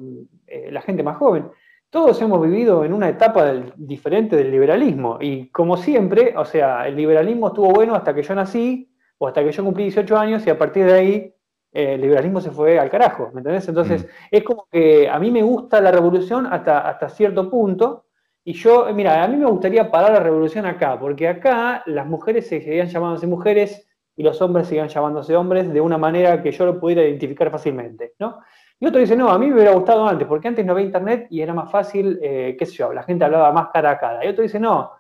[0.48, 1.50] eh, la gente más joven,
[1.92, 5.18] todos hemos vivido en una etapa diferente del liberalismo.
[5.22, 9.44] Y como siempre, o sea, el liberalismo estuvo bueno hasta que yo nací o hasta
[9.44, 11.36] que yo cumplí 18 años y a partir de ahí
[11.72, 13.68] el liberalismo se fue al carajo, ¿me entendés?
[13.68, 14.08] Entonces, mm.
[14.32, 18.06] es como que a mí me gusta la revolución hasta, hasta cierto punto,
[18.44, 22.48] y yo, mira, a mí me gustaría parar la revolución acá, porque acá las mujeres
[22.48, 26.66] se seguían llamándose mujeres y los hombres seguían llamándose hombres de una manera que yo
[26.66, 28.40] lo pudiera identificar fácilmente, ¿no?
[28.80, 31.28] Y otro dice, no, a mí me hubiera gustado antes, porque antes no había internet
[31.30, 34.26] y era más fácil, eh, qué sé yo, la gente hablaba más cara a cara.
[34.26, 34.92] Y otro dice, no,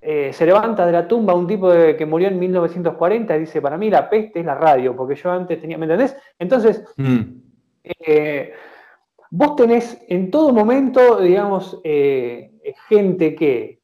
[0.00, 3.78] eh, se levanta de la tumba un tipo que murió en 1940 y dice, para
[3.78, 6.16] mí la peste es la radio, porque yo antes tenía, ¿me entendés?
[6.38, 7.22] Entonces, mm.
[7.82, 8.52] eh,
[9.30, 12.52] vos tenés en todo momento, digamos, eh,
[12.88, 13.80] gente que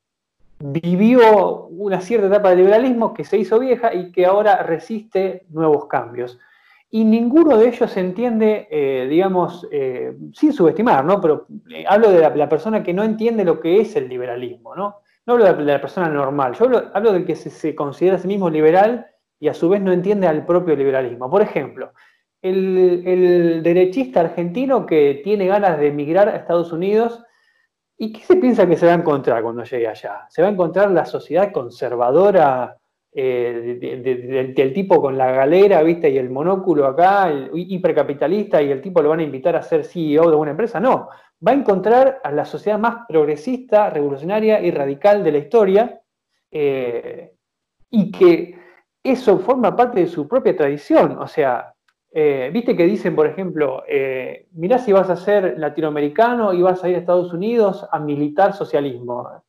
[0.60, 5.86] vivió una cierta etapa de liberalismo, que se hizo vieja y que ahora resiste nuevos
[5.86, 6.38] cambios.
[6.90, 9.66] Y ninguno de ellos se entiende, digamos,
[10.34, 11.22] sin subestimar, ¿no?
[11.22, 11.46] Pero
[11.88, 15.01] hablo de la persona que no entiende lo que es el liberalismo, ¿no?
[15.26, 18.50] No hablo de la persona normal, yo hablo, del que se, considera a sí mismo
[18.50, 19.06] liberal
[19.38, 21.30] y a su vez no entiende al propio liberalismo.
[21.30, 21.92] Por ejemplo,
[22.40, 27.22] el, derechista argentino que tiene ganas de emigrar a Estados Unidos,
[27.96, 30.26] ¿y qué se piensa que se va a encontrar cuando llegue allá?
[30.28, 32.76] Se va a encontrar la sociedad conservadora
[33.14, 33.78] eh,
[34.56, 36.10] del, tipo con la galera, ¿viste?
[36.10, 39.84] Y el monóculo acá, el hipercapitalista, y el tipo lo van a invitar a ser
[39.84, 40.80] CEO de una empresa.
[40.80, 41.08] No,
[41.46, 46.00] va a encontrar a la sociedad más progresista, revolucionaria y radical de la historia,
[46.50, 47.32] eh,
[47.90, 48.58] y que
[49.02, 51.18] eso forma parte de su propia tradición.
[51.18, 51.74] O sea,
[52.12, 56.84] eh, viste que dicen, por ejemplo, eh, mirá si vas a ser latinoamericano y vas
[56.84, 59.42] a ir a Estados Unidos a militar socialismo.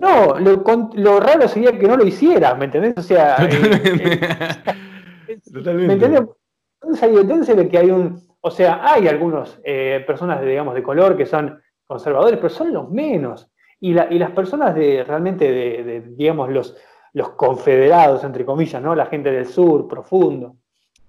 [0.00, 2.94] No, lo, raro sería que no lo hiciera, ¿me entendés?
[2.96, 3.36] O sea,
[5.52, 5.86] Totalmente.
[5.86, 6.22] ¿me entendés?
[6.82, 11.26] Entonces, ve que hay un, o sea, hay algunas eh, personas, digamos, de color que
[11.26, 13.50] son conservadores, pero son los menos.
[13.80, 16.76] Y, las personas de realmente, de, digamos, los,
[17.36, 18.94] confederados, entre comillas, ¿no?
[18.94, 20.56] La gente del sur, profundo,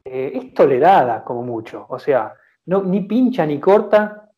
[0.03, 1.85] eh, es tolerada como mucho.
[1.89, 2.33] O sea,
[2.65, 4.29] no, ni pincha ni corta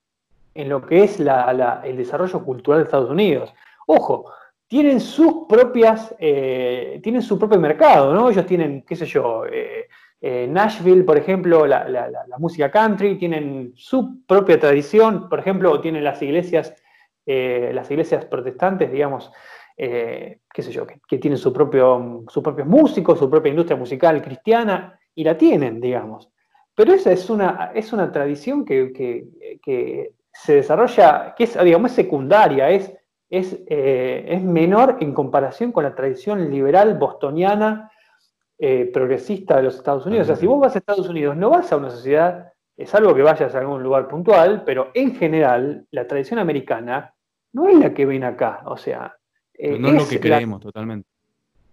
[0.53, 3.53] en lo que es el desarrollo cultural de Estados Unidos.
[3.87, 4.31] Ojo,
[4.67, 8.29] tienen sus propias, eh, tienen su propio mercado, ¿no?
[8.29, 9.45] Ellos tienen, qué sé yo,
[10.23, 16.73] Nashville, por ejemplo, la, música country, tienen su propia tradición, por ejemplo, tienen las iglesias,
[17.25, 19.33] eh, las iglesias protestantes, digamos,
[19.75, 24.21] eh, qué sé yo, que, tienen su propio, sus propios músicos, su propia industria musical
[24.21, 26.31] cristiana, y la tienen, digamos.
[26.73, 29.27] Pero esa es una, es una tradición que,
[30.31, 32.93] se desarrolla, que es, digamos, secundaria, es,
[33.29, 37.91] es, es menor en comparación con la tradición liberal bostoniana
[38.59, 40.25] eh, progresista de los Estados Unidos.
[40.25, 43.13] O sea, si vos vas a Estados Unidos, no vas a una sociedad, es algo
[43.15, 47.13] que vayas a algún lugar puntual, pero en general, la tradición americana
[47.51, 48.61] no es la que ven acá.
[48.65, 49.15] O sea.
[49.53, 51.07] Eh, no es, lo que creemos, totalmente.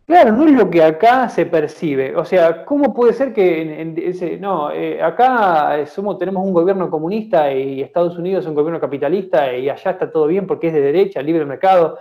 [0.06, 2.16] Claro, no es lo que acá se percibe.
[2.16, 7.80] O sea, ¿cómo puede ser que no, eh, acá somos, tenemos un gobierno comunista y
[7.80, 11.22] Estados Unidos es un gobierno capitalista y allá está todo bien porque es de derecha,
[11.22, 11.98] libre mercado?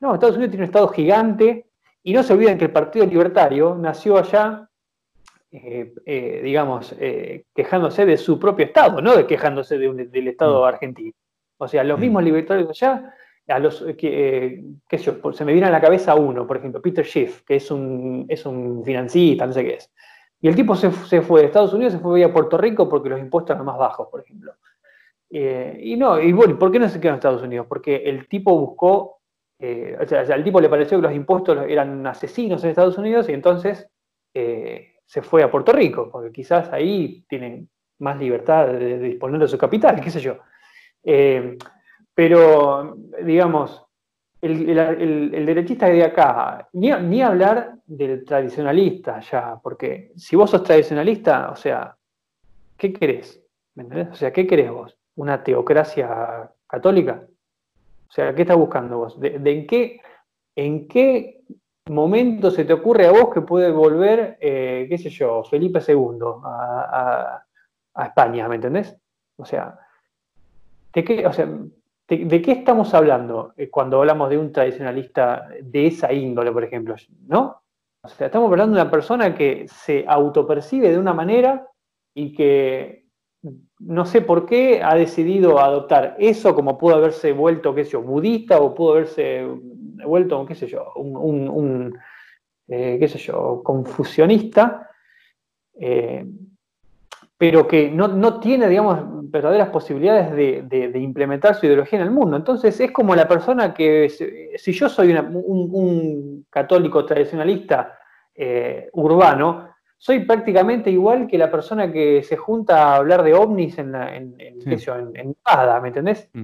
[0.00, 1.66] No, Estados Unidos tiene un Estado gigante
[2.02, 4.68] y no se olviden que el Partido Libertario nació allá,
[5.50, 10.64] eh, eh, digamos, eh, quejándose de su propio Estado, no de quejándose del Estado mm.
[10.64, 11.12] argentino.
[11.58, 12.02] O sea, los mm.
[12.02, 13.14] mismos libertarios allá
[13.48, 16.80] a los, que, qué sé yo, se me viene a la cabeza uno, por ejemplo,
[16.80, 19.90] Peter Schiff, que es un, es un financista, no sé qué es.
[20.42, 23.20] Y el tipo se, fue de Estados Unidos, se fue a Puerto Rico porque los
[23.20, 24.54] impuestos eran más bajos, por ejemplo.
[25.30, 27.66] Eh, y no, y bueno, ¿por qué no se quedó en Estados Unidos?
[27.68, 29.20] Porque el tipo buscó,
[29.64, 33.28] eh, o sea, al tipo le pareció que los impuestos eran asesinos en Estados Unidos
[33.28, 33.88] y entonces
[34.34, 37.68] eh, se fue a Puerto Rico, porque quizás ahí tienen
[38.00, 40.38] más libertad de, disponer de su capital, qué sé yo.
[42.14, 43.86] pero, digamos,
[44.40, 51.56] el, derechista de acá, ni, hablar del tradicionalista ya, porque si vos sos tradicionalista, o
[51.56, 51.96] sea,
[52.76, 53.40] ¿qué querés?
[53.74, 54.08] ¿Me entendés?
[54.10, 54.98] O sea, ¿qué querés vos?
[55.14, 57.24] ¿Una teocracia católica?
[58.12, 59.18] O sea, ¿qué estás buscando vos?
[59.18, 59.98] ¿De, en, qué,
[60.54, 61.40] en qué
[61.88, 66.18] momento se te ocurre a vos que puede volver, eh, qué sé yo, Felipe II
[66.44, 67.42] a,
[68.04, 68.94] España, ¿me entendés?
[69.38, 69.78] O sea,
[70.92, 71.48] ¿de qué, o sea,
[72.06, 76.94] ¿De, qué estamos hablando eh, cuando hablamos de un tradicionalista de esa índole, por ejemplo?
[77.26, 77.62] ¿No?
[78.04, 81.66] O sea, estamos hablando de una persona que se autopercibe de una manera
[82.14, 83.01] y que
[83.80, 88.02] no sé por qué ha decidido adoptar eso como pudo haberse vuelto, qué sé yo,
[88.02, 89.46] budista o pudo haberse
[90.06, 91.98] vuelto, qué sé yo, un,
[92.68, 94.88] eh, qué sé yo, confusionista.
[95.74, 96.24] Eh,
[97.42, 102.36] pero que no, tiene, digamos, verdaderas posibilidades de, implementar su ideología en el mundo.
[102.36, 104.08] Entonces es como la persona que,
[104.56, 107.98] si yo soy un, católico tradicionalista
[108.32, 109.71] eh, urbano,
[110.02, 114.34] soy prácticamente igual que la persona que se junta a hablar de ovnis en, en,
[114.36, 115.36] en,
[115.80, 116.28] ¿me entendés?
[116.32, 116.42] Mm.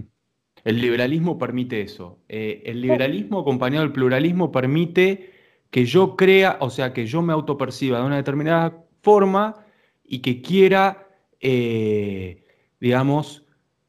[0.62, 2.20] El liberalismo permite eso.
[2.28, 5.32] Eh, el liberalismo acompañado del pluralismo permite
[5.72, 9.66] que yo crea, o sea, que yo me autoperciba de una determinada forma
[10.04, 11.09] y que quiera,
[11.40, 12.46] eh,
[12.78, 13.44] digamos,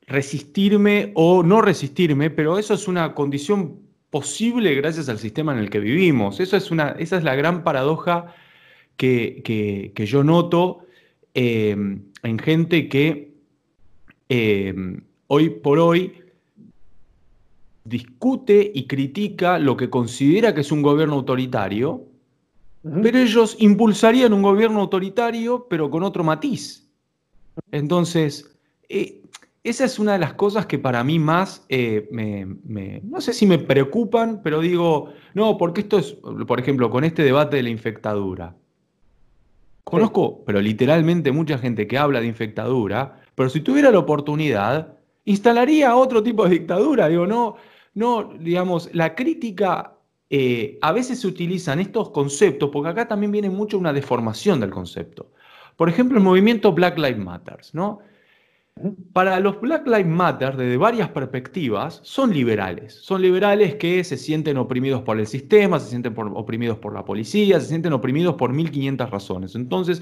[0.07, 5.69] resistirme o no resistirme, pero eso es una condición posible gracias al sistema en el
[5.69, 6.39] que vivimos.
[6.39, 8.33] Eso es una, esa es la gran paradoja
[8.99, 10.81] que, yo noto
[11.33, 13.33] em, en gente que
[14.27, 16.13] em, hoy por hoy
[17.85, 22.05] discute y critica lo que considera que es un gobierno autoritario,
[23.01, 26.87] pero ellos impulsarían un gobierno autoritario, pero con otro matiz.
[27.71, 28.55] Entonces,
[28.87, 29.21] eh,
[29.63, 33.45] esa es una de las cosas que para mí más eh, me, no sé si
[33.45, 37.69] me preocupan, pero digo, no, porque esto es, por ejemplo, con este debate de la
[37.69, 38.55] infectadura.
[39.89, 45.95] Conozco, pero literalmente mucha gente que habla de infectadura, pero si tuviera la oportunidad, instalaría
[45.95, 47.07] otro tipo de dictadura.
[47.07, 47.55] Digo, no,
[47.93, 49.93] no, digamos, la crítica
[50.29, 54.69] eh, a veces se utilizan estos conceptos, porque acá también viene mucho una deformación del
[54.69, 55.31] concepto.
[55.75, 57.99] Por ejemplo, el movimiento Black Lives Matter, ¿no?
[59.13, 62.93] Para los Black Lives Matter, desde varias perspectivas, son liberales.
[62.93, 67.59] Son liberales que se sienten oprimidos por el sistema, se sienten oprimidos por la policía,
[67.59, 69.55] se sienten oprimidos por 1500 razones.
[69.55, 70.01] Entonces,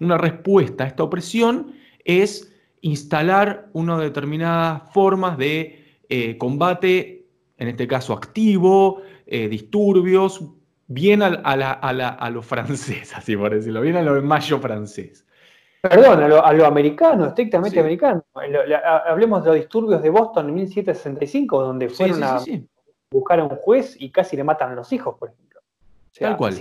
[0.00, 1.72] una respuesta a esta opresión
[2.04, 7.26] es instalar una determinadas formas de eh, combate,
[7.58, 10.44] en este caso activo, eh, disturbios,
[10.88, 15.24] bien a, a, lo francés, así por decirlo, bien a lo mayo francés.
[15.82, 18.24] Perdón, a lo, americano, estrictamente americano.
[19.04, 22.38] hablemos de los disturbios de Boston en 1765, donde fueron a
[23.10, 25.60] buscar a un juez y casi le matan a los hijos, por ejemplo.
[26.16, 26.54] Tal cual.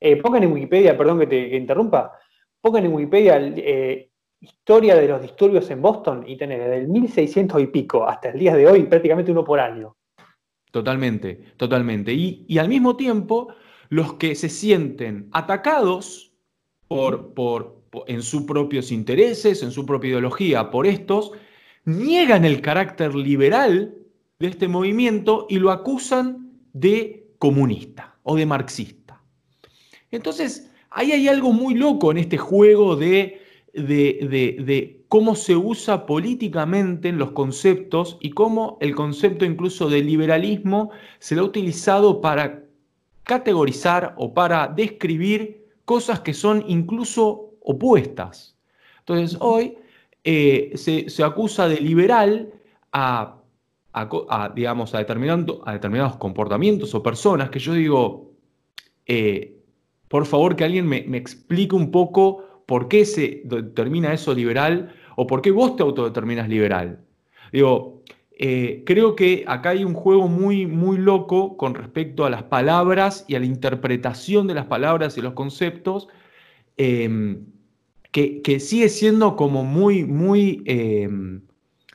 [0.00, 2.12] Eh, pongan en Wikipedia, perdón que te interrumpa,
[2.60, 4.08] pongan en Wikipedia eh,
[4.40, 8.38] historia de los disturbios en Boston y tenés desde el 1600 y pico hasta el
[8.38, 9.96] día de hoy prácticamente uno por año.
[10.70, 12.14] Totalmente, totalmente.
[12.14, 13.48] Y, al mismo tiempo,
[13.88, 16.32] los que se sienten atacados
[16.86, 21.32] por, por, en sus propios intereses, en su propia ideología, por estos,
[21.84, 23.94] niegan el carácter liberal
[24.38, 29.22] de este movimiento y lo acusan de comunista o de marxista.
[30.10, 33.40] Entonces, ahí hay algo muy loco en este juego de,
[33.72, 40.02] de, de cómo se usa políticamente en los conceptos y cómo el concepto incluso de
[40.02, 42.64] liberalismo se lo ha utilizado para
[43.24, 48.56] categorizar o para describir cosas que son incluso opuestas.
[49.00, 49.76] Entonces hoy
[50.24, 52.52] eh, se, acusa de liberal
[52.92, 53.42] a,
[54.54, 58.32] digamos, a, a, determinados comportamientos o personas que yo digo,
[59.06, 59.60] eh,
[60.08, 64.94] por favor que alguien me, me explique un poco por qué se determina eso liberal
[65.16, 67.00] o por qué vos te autodeterminas liberal.
[67.52, 68.02] Digo,
[68.40, 73.24] eh, creo que acá hay un juego muy, muy loco con respecto a las palabras
[73.26, 76.06] y a la interpretación de las palabras y los conceptos,
[76.76, 77.46] em,
[78.10, 81.42] que, sigue siendo como muy, muy em,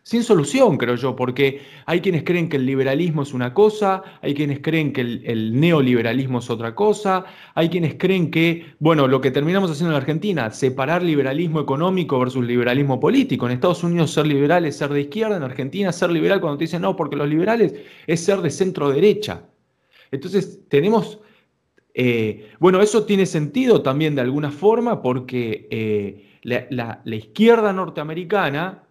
[0.03, 4.33] sin solución, creo yo, porque hay quienes creen que el liberalismo es una cosa, hay
[4.33, 7.23] quienes creen que el, neoliberalismo es otra cosa,
[7.55, 12.45] hay quienes creen que, bueno, lo que terminamos haciendo en Argentina, separar liberalismo económico versus
[12.45, 13.45] liberalismo político.
[13.45, 16.65] En Estados Unidos ser liberal es ser de izquierda, en Argentina ser liberal cuando te
[16.65, 17.73] dicen no, porque los liberales
[18.05, 19.45] es ser de centro derecha.
[20.11, 21.19] Entonces tenemos,
[21.93, 28.83] eh, bueno, eso tiene sentido también de alguna forma porque eh, la izquierda norteamericana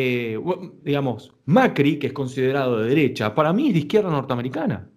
[0.00, 0.38] eh,
[0.84, 4.88] digamos, Macri, que es considerado de derecha, para mí es de izquierda norteamericana.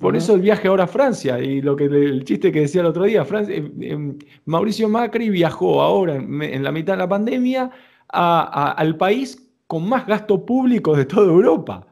[0.00, 2.88] por eso el viaje ahora a Francia y lo que el chiste que decía el
[2.88, 7.70] otro día, eh, Mauricio Macri viajó ahora en, la mitad de la pandemia
[8.08, 11.86] al país con más gasto público de toda Europa.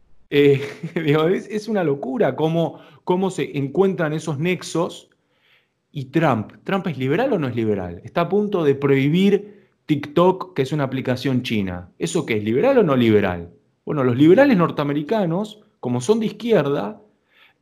[0.28, 5.08] es, una locura cómo, cómo se encuentran esos nexos.
[5.92, 8.02] Y Trump, ¿Trump es liberal o no es liberal?
[8.04, 11.88] Está a punto de prohibir TikTok, que es una aplicación china.
[11.98, 12.44] ¿Eso qué es?
[12.44, 13.50] ¿Liberal o no liberal?
[13.86, 17.00] Bueno, los liberales norteamericanos, como son de izquierda,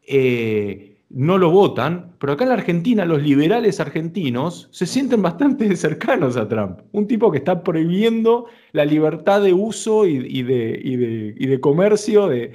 [0.07, 5.77] eh, no lo votan, pero acá en la Argentina los liberales argentinos se sienten bastante
[5.77, 6.81] cercanos a Trump.
[6.93, 12.53] Un tipo que está prohibiendo la libertad de uso y, de, de, comercio de,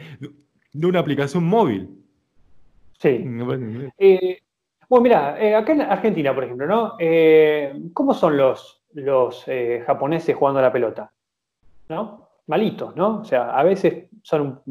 [0.74, 1.99] una aplicación móvil.
[3.00, 3.26] Sí.
[3.98, 4.40] Eh,
[4.88, 6.98] bueno, mira, eh, acá en Argentina, por ejemplo, ¿no?
[7.94, 11.12] ¿Cómo son los, los eh, japoneses jugando a la pelota,
[11.90, 12.30] ¿no?
[12.48, 13.22] Malitos, ¿no?
[13.22, 14.62] O sea, a veces son,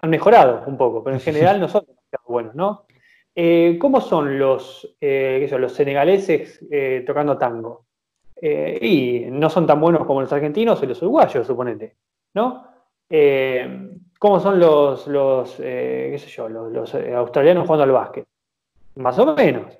[0.00, 2.86] han mejorado un poco, pero en general no son demasiado buenos, ¿no?
[3.34, 6.64] Eh, ¿Cómo son los, eh, los senegaleses
[7.06, 7.84] tocando tango?
[8.46, 11.96] y no son tan buenos como los argentinos o los uruguayos, suponete,
[12.34, 12.66] ¿no?
[14.24, 18.24] ¿Cómo son los, los qué sé yo, los, australianos jugando al básquet?
[18.94, 19.78] Más o menos.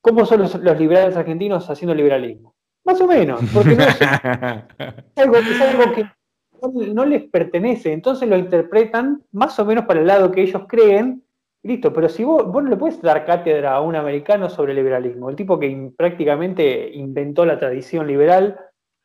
[0.00, 2.54] ¿Cómo son los, los liberales argentinos haciendo liberalismo?
[2.86, 4.00] Más o menos, porque no es,
[5.16, 6.06] algo, que
[6.94, 11.22] no, les pertenece, entonces lo interpretan más o menos para el lado que ellos creen,
[11.62, 15.36] listo, pero si vos, no le puedes dar cátedra a un americano sobre liberalismo, el
[15.36, 18.58] tipo que prácticamente inventó la tradición liberal,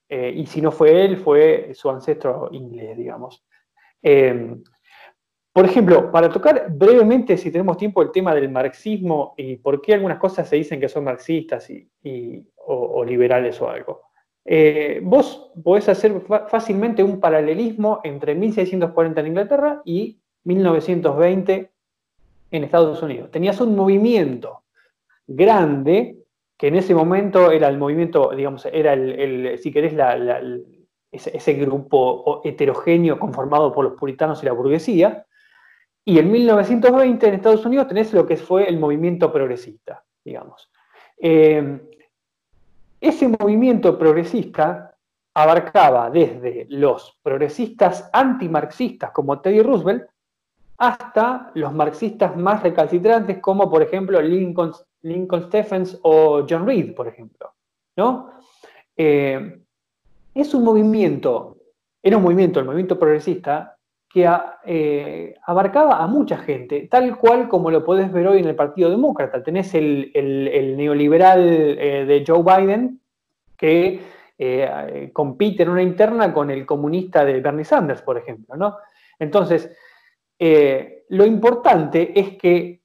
[0.08, 3.44] eh, y si no fue él, fue su ancestro inglés, digamos.
[4.08, 4.56] Eh,
[5.52, 9.96] por ejemplo, para tocar brevemente, si tenemos tiempo, el tema del marxismo y por qué
[9.96, 14.02] algunas cosas se dicen que son marxistas y, o, liberales o algo.
[14.44, 21.72] Eh, vos podés hacer fácilmente un paralelismo entre 1640 en Inglaterra y 1920
[22.52, 23.32] en Estados Unidos.
[23.32, 24.66] Tenías un movimiento
[25.26, 26.18] grande
[26.58, 29.94] que en ese momento era el movimiento, digamos, era el, si querés,
[31.16, 35.26] ese, grupo heterogéneo conformado por los puritanos y la burguesía.
[36.04, 40.70] Y en 1920 en Estados Unidos tenés lo que fue el movimiento progresista, digamos.
[41.18, 41.82] Eh,
[43.02, 44.96] ese movimiento progresista
[45.34, 50.08] abarcaba desde los progresistas antimarxistas como Teddy Roosevelt
[50.78, 57.08] hasta los marxistas más recalcitrantes como por ejemplo Lincoln, Lincoln Stephens o John Reed, por
[57.08, 57.54] ejemplo.
[57.96, 58.32] ¿no?
[58.96, 59.65] Eh,
[60.36, 61.58] es un movimiento,
[62.04, 63.76] era un movimiento, el movimiento progresista,
[64.16, 64.30] que
[64.66, 68.90] eh, abarcaba a mucha gente, tal cual como lo podés ver hoy en el Partido
[68.90, 69.44] Demócrata.
[69.44, 70.12] Tenés el,
[70.78, 73.02] neoliberal eh, de Joe Biden
[73.58, 74.00] que
[74.38, 78.56] eh, compite en una interna con el comunista de Bernie Sanders, por ejemplo.
[78.56, 78.78] ¿no?
[79.20, 79.70] Entonces,
[80.40, 82.82] lo importante es que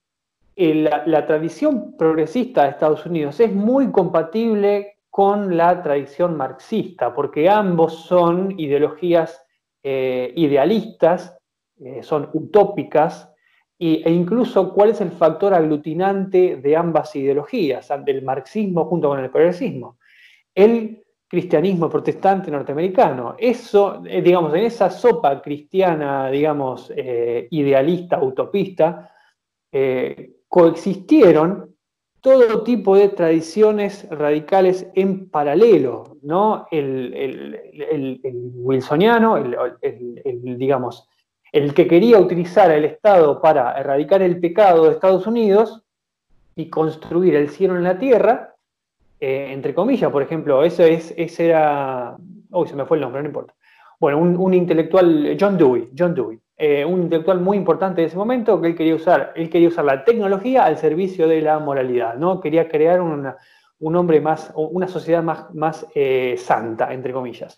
[0.57, 7.47] la, la tradición progresista de Estados Unidos es muy compatible con la tradición marxista, porque
[7.47, 9.45] ambos son ideologías
[9.83, 11.37] eh, idealistas,
[11.79, 13.31] eh, son utópicas,
[13.79, 19.29] e incluso cuál es el factor aglutinante de ambas ideologías, del marxismo junto con el
[19.29, 19.99] progresismo.
[20.55, 23.35] El cristianismo protestante norteamericano.
[23.37, 29.13] Eso, eh, digamos, en esa sopa cristiana, digamos, idealista, utopista,
[30.49, 31.70] coexistieron
[32.21, 36.67] todo tipo de tradiciones radicales en paralelo, ¿no?
[36.71, 37.59] El,
[38.57, 41.09] wilsoniano, el, digamos,
[41.53, 45.83] el que quería utilizar el Estado para erradicar el pecado de Estados Unidos
[46.55, 48.55] y construir el cielo en la tierra,
[49.19, 52.17] eh, entre comillas, por ejemplo, eso es, ese era,
[52.51, 53.55] uy, se me fue el nombre, no importa.
[53.99, 58.19] Bueno, un, un intelectual, John Dewey, John Dewey, eh, un intelectual muy importante de ese
[58.19, 62.17] momento, que él quería usar, él quería usar la tecnología al servicio de la moralidad,
[62.17, 62.39] ¿no?
[62.39, 67.57] Quería crear un hombre más, una sociedad más, más eh, santa, entre comillas.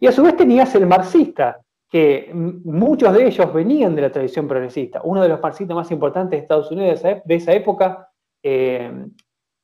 [0.00, 1.60] Y a su vez tenías el marxista,
[1.90, 5.02] que muchos de ellos venían de la tradición progresista.
[5.04, 8.08] Uno de los marxistas más importantes de Estados Unidos de esa, época,
[8.42, 8.90] eh,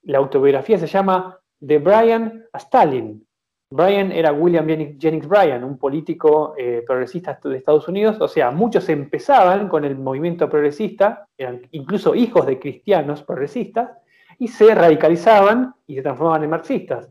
[0.03, 3.27] la autobiografía se llama The Brian Stalin,
[3.71, 8.17] Bryan era William Jennings Bryan, un político eh, progresista de Estados Unidos.
[8.21, 13.91] O sea, muchos empezaban con el movimiento progresista, eran incluso hijos de cristianos progresistas,
[14.39, 17.09] y se radicalizaban y se transformaban en marxistas.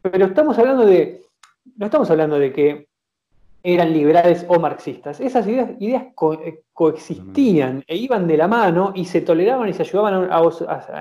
[0.00, 1.22] Pero estamos hablando de,
[1.76, 2.88] no estamos hablando de que
[3.64, 5.18] eran liberales o marxistas.
[5.18, 10.30] Esas ideas, eh, coexistían e iban de la mano y se toleraban y se ayudaban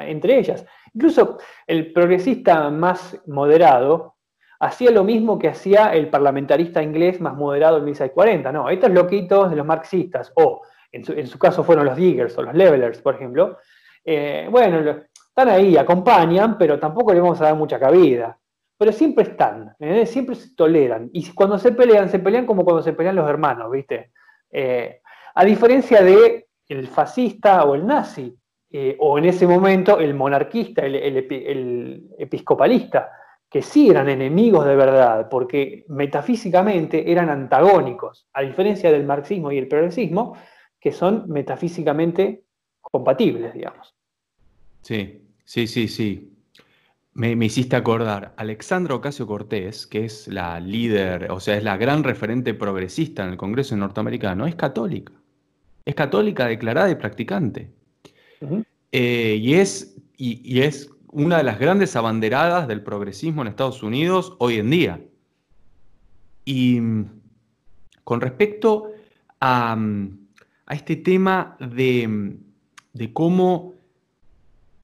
[0.08, 0.66] entre ellas.
[0.96, 1.38] Incluso
[1.68, 4.15] el progresista más moderado
[4.60, 8.52] hacía lo mismo que hacía el parlamentarista inglés más moderado en 1640.
[8.52, 12.54] No, estos loquitos de los marxistas, o en su, caso fueron los diggers o los
[12.54, 13.58] levelers, por ejemplo,
[14.04, 14.80] eh, bueno,
[15.14, 18.38] están ahí, acompañan, pero tampoco le vamos a dar mucha cabida
[18.78, 20.06] pero siempre están, ¿eh?
[20.06, 21.10] siempre se toleran.
[21.14, 24.12] Y cuando se pelean, se pelean como cuando se pelean los hermanos, ¿viste?
[24.52, 25.00] Eh,
[25.34, 28.38] a diferencia de el fascista o el nazi,
[29.00, 33.10] o en ese momento el monarquista, el, episcopalista,
[33.50, 39.58] que sí eran enemigos de verdad, porque metafísicamente eran antagónicos, a diferencia del marxismo y
[39.58, 40.36] el progresismo,
[40.80, 42.44] que son metafísicamente
[42.82, 43.96] compatibles, digamos.
[44.82, 46.32] Sí, sí, sí, sí.
[47.14, 52.04] Me, hiciste acordar, Alexandra Ocasio Cortés, que es la líder, o sea, es la gran
[52.04, 55.14] referente progresista en el Congreso norteamericano, es católica.
[55.86, 57.72] Es católica declarada y practicante.
[58.92, 64.36] Eh, y, es, y, es una de las grandes abanderadas del progresismo en Estados Unidos
[64.38, 65.02] hoy en día.
[66.44, 67.06] Y mm,
[68.04, 68.92] con respecto
[69.40, 70.20] a, mm,
[70.66, 72.38] a este tema de, mm,
[72.94, 73.74] de cómo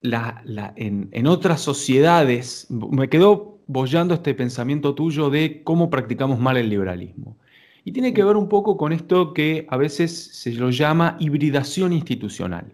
[0.04, 7.38] en, otras sociedades, me quedó bollando este pensamiento tuyo de cómo practicamos mal el liberalismo.
[7.84, 11.94] Y tiene que ver un poco con esto que a veces se lo llama hibridación
[11.94, 12.74] institucional.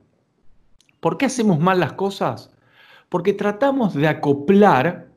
[0.99, 2.51] ¿Por qué hacemos mal las cosas?
[3.09, 5.07] Porque tratamos de acoplar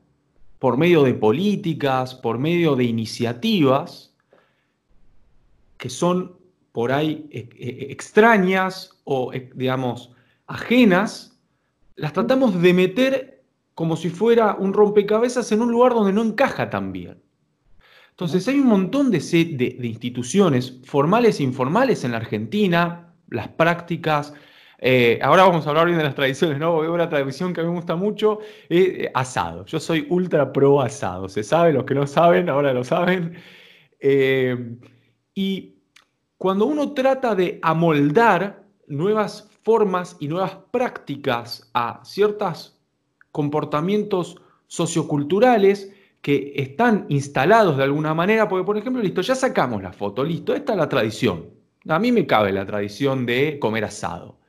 [0.59, 4.11] por medio de políticas, por medio de iniciativas
[5.77, 6.37] que son
[6.71, 10.11] por ahí e, e, extrañas o, e, digamos,
[10.45, 11.39] ajenas
[11.95, 16.69] las tratamos de meter como si fuera un rompecabezas en un lugar donde no encaja
[16.69, 17.21] tan bien.
[18.11, 24.33] Entonces hay un montón de, de, instituciones formales e informales en la Argentina, las prácticas.
[24.83, 26.79] Eh, ahora vamos a hablar bien de las tradiciones, ¿no?
[26.79, 29.63] Una tradición que a mí me gusta mucho es eh, asado.
[29.65, 31.29] Yo soy ultra pro asado.
[31.29, 33.35] Se sabe, los que no saben, ahora lo saben.
[33.99, 34.77] Eh,
[35.35, 35.75] y
[36.37, 42.79] cuando uno trata de amoldar nuevas formas y nuevas prácticas a ciertos
[43.31, 49.93] comportamientos socioculturales que están instalados de alguna manera, porque por ejemplo, listo, ya sacamos la
[49.93, 51.49] foto, listo, esta es la tradición.
[51.87, 54.40] A mí me cabe la tradición de comer asado.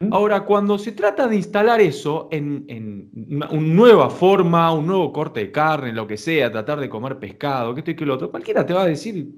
[0.00, 0.12] ¿Mm?
[0.12, 5.52] Ahora, cuando se trata de instalar eso en, una, nueva forma, un nuevo corte de
[5.52, 8.66] carne, lo que sea, tratar de comer pescado, que esto y que lo otro, cualquiera
[8.66, 9.34] te va a decir,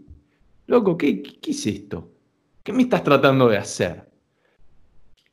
[0.66, 2.10] loco, ¿qué, qué es esto?
[2.62, 4.10] ¿Qué me estás tratando de hacer?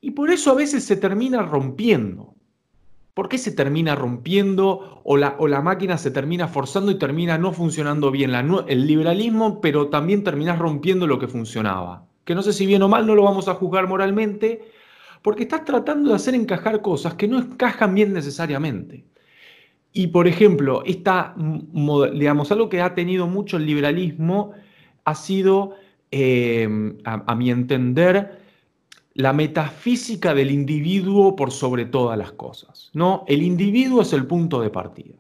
[0.02, 2.36] Y por eso a veces se termina rompiendo.
[3.14, 8.10] ¿Por qué se termina rompiendo o la, máquina se termina forzando y termina no funcionando
[8.10, 8.32] bien
[8.68, 12.08] el liberalismo, pero también terminas rompiendo lo que funcionaba?
[12.26, 14.68] Que no sé si bien o mal, no lo vamos a juzgar moralmente,
[15.24, 19.06] porque estás tratando de hacer encajar cosas que no encajan bien necesariamente.
[19.92, 21.36] Y por ejemplo, esta,
[22.14, 24.52] digamos, algo que ha tenido mucho el liberalismo
[25.06, 25.76] ha sido,
[26.12, 26.68] eh,
[27.06, 28.44] a mi entender,
[29.16, 32.90] la metafísica del individuo por sobre todas las cosas.
[32.94, 33.24] ¿no?
[33.28, 35.16] El individuo es el punto de partida.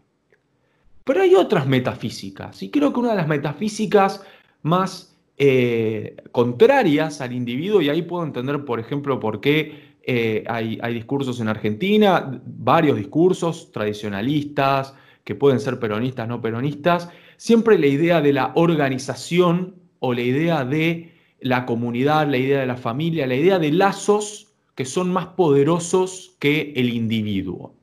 [1.03, 4.23] Pero hay otras metafísicas, y creo que una de las metafísicas
[4.61, 10.79] más eh, contrarias al individuo, y ahí puedo entender, por ejemplo, por qué eh, hay,
[10.81, 14.93] hay discursos en Argentina, varios discursos tradicionalistas,
[15.23, 20.65] que pueden ser peronistas, no peronistas, siempre la idea de la organización o la idea
[20.65, 25.27] de la comunidad, la idea de la familia, la idea de lazos que son más
[25.27, 27.73] poderosos que el individuo.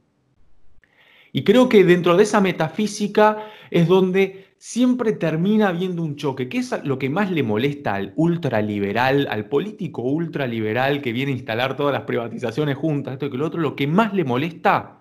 [1.32, 6.58] Y creo que dentro de esa metafísica es donde siempre termina habiendo un choque, que
[6.58, 11.76] es lo que más le molesta al ultraliberal, al político ultraliberal que viene a instalar
[11.76, 14.98] todas las privatizaciones juntas, esto y que lo otro, lo que más le molesta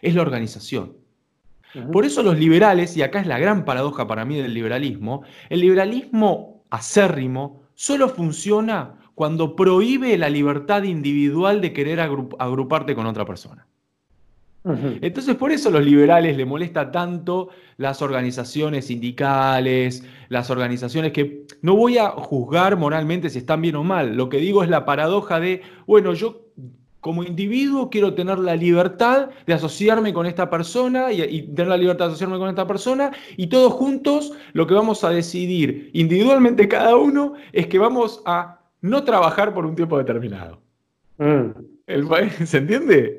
[0.00, 0.94] es la organización.
[1.92, 5.60] Por eso los liberales, y acá es la gran paradoja para mí del liberalismo, el
[5.60, 13.66] liberalismo acérrimo solo funciona cuando prohíbe la libertad individual de querer agruparte con otra persona.
[14.64, 17.48] Entonces, por eso a los liberales les molesta tanto
[17.78, 23.82] las organizaciones sindicales, las organizaciones que no voy a juzgar moralmente si están bien o
[23.82, 24.16] mal.
[24.16, 26.42] Lo que digo es la paradoja de, bueno, yo
[27.00, 32.04] como individuo quiero tener la libertad de asociarme con esta persona y, tener la libertad
[32.04, 36.94] de asociarme con esta persona y todos juntos lo que vamos a decidir individualmente cada
[36.96, 40.60] uno es que vamos a no trabajar por un tiempo determinado.
[41.18, 41.71] Mm.
[42.44, 43.18] ¿Se entiende?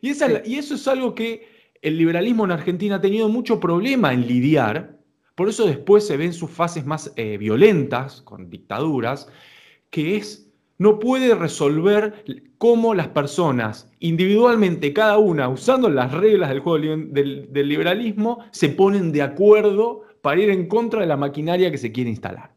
[0.00, 1.46] y, y eso es algo que
[1.82, 4.98] el liberalismo en Argentina ha tenido mucho problema en lidiar,
[5.34, 9.28] por eso después se ven sus fases más eh, violentas, con dictaduras,
[9.90, 12.24] que es no puede resolver
[12.58, 19.12] cómo las personas individualmente, cada una, usando las reglas del juego del, liberalismo, se ponen
[19.12, 22.51] de acuerdo para ir en contra de la maquinaria que se quiere instalar.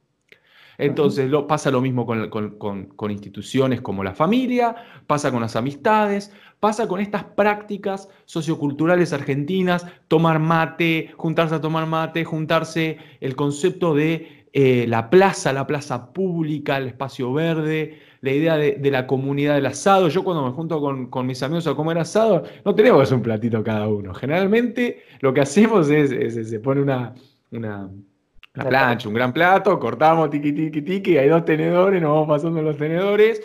[0.77, 4.75] Entonces lo, pasa lo mismo con, instituciones como la familia,
[5.07, 11.85] pasa con las amistades, pasa con estas prácticas socioculturales argentinas, tomar mate, juntarse a tomar
[11.85, 18.31] mate, juntarse, el concepto de eh, la plaza, la plaza pública, el espacio verde, la
[18.31, 20.07] idea de, la comunidad del asado.
[20.09, 23.87] Yo cuando me junto con, mis amigos a comer asado, no tenemos un platito cada
[23.87, 24.13] uno.
[24.13, 27.13] Generalmente lo que hacemos es, se pone una,
[27.51, 27.89] una,
[28.55, 32.77] plancha, un gran plato, cortamos tiki tiki tiki, hay dos tenedores, nos vamos pasando los
[32.77, 33.41] tenedores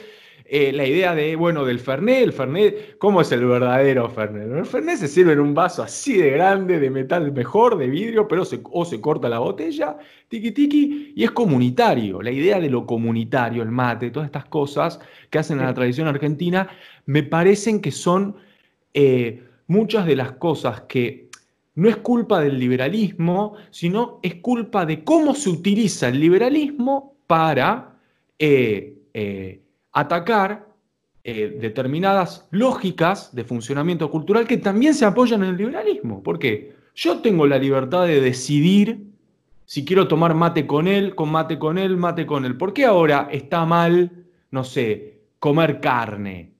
[0.52, 4.50] eh, la idea de, bueno, del Fernet, el Fernet, ¿cómo es el verdadero Fernet?
[4.50, 8.26] El Fernet se sirve en un vaso así de grande, de metal mejor, de vidrio,
[8.26, 9.96] pero se, o se corta la botella,
[10.26, 12.20] tiki tiki, y es comunitario.
[12.20, 14.98] La idea de lo comunitario, el mate, todas estas cosas
[15.30, 16.68] que hacen en la tradición argentina,
[17.06, 18.34] me parecen que son
[18.92, 21.29] eh, muchas de las cosas que
[21.74, 27.96] no es culpa del liberalismo, sino es culpa de cómo se utiliza el liberalismo para
[28.38, 28.96] eh,
[29.92, 30.70] atacar
[31.22, 36.22] eh, determinadas lógicas de funcionamiento cultural que también se apoyan en el liberalismo.
[36.22, 36.74] ¿Por qué?
[36.94, 39.06] Yo tengo la libertad de decidir
[39.66, 42.56] si quiero tomar mate con él, con mate con él, mate con él.
[42.56, 44.10] ¿Por qué ahora está mal,
[44.50, 46.54] no sé, comer carne?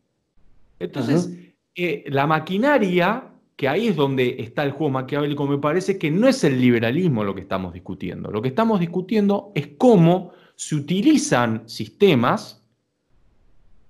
[0.78, 1.30] Entonces,
[1.74, 3.29] eh, la maquinaria,
[3.61, 7.24] que ahí es donde está el juego maquiavélico, me parece que no es el liberalismo
[7.24, 8.30] lo que estamos discutiendo.
[8.30, 12.66] Lo que estamos discutiendo es cómo se utilizan sistemas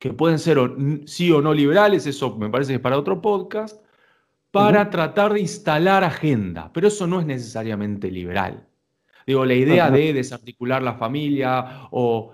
[0.00, 0.58] que pueden ser
[1.04, 3.80] sí o no liberales, eso me parece que es para otro podcast,
[4.50, 8.66] para tratar de instalar agenda, pero eso no es necesariamente liberal.
[9.24, 12.32] Digo, la idea de desarticular la familia o,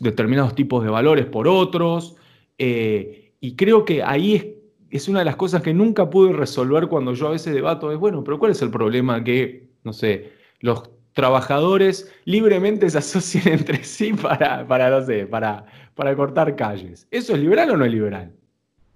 [0.00, 2.14] determinados tipos de valores por otros,
[2.56, 4.46] eh, y creo que ahí es,
[4.90, 7.98] es, una de las cosas que nunca pude resolver cuando yo a veces debato, es
[7.98, 13.82] bueno, pero ¿cuál es el problema que, no sé, los trabajadores libremente se asocien entre
[13.82, 15.64] sí para, para no sé, para,
[15.94, 17.08] para cortar calles.
[17.10, 18.32] ¿Eso es liberal o no es liberal?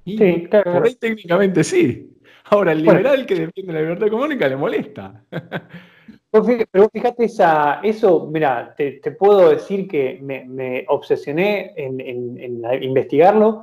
[0.05, 0.73] sí, claro.
[0.73, 2.09] Por ahí técnicamente sí.
[2.45, 5.25] Ahora, el liberal que defiende la libertad económica le molesta.
[6.31, 13.63] Pero fíjate, esa, eso, mira, te, puedo decir que me, obsesioné en, en, investigarlo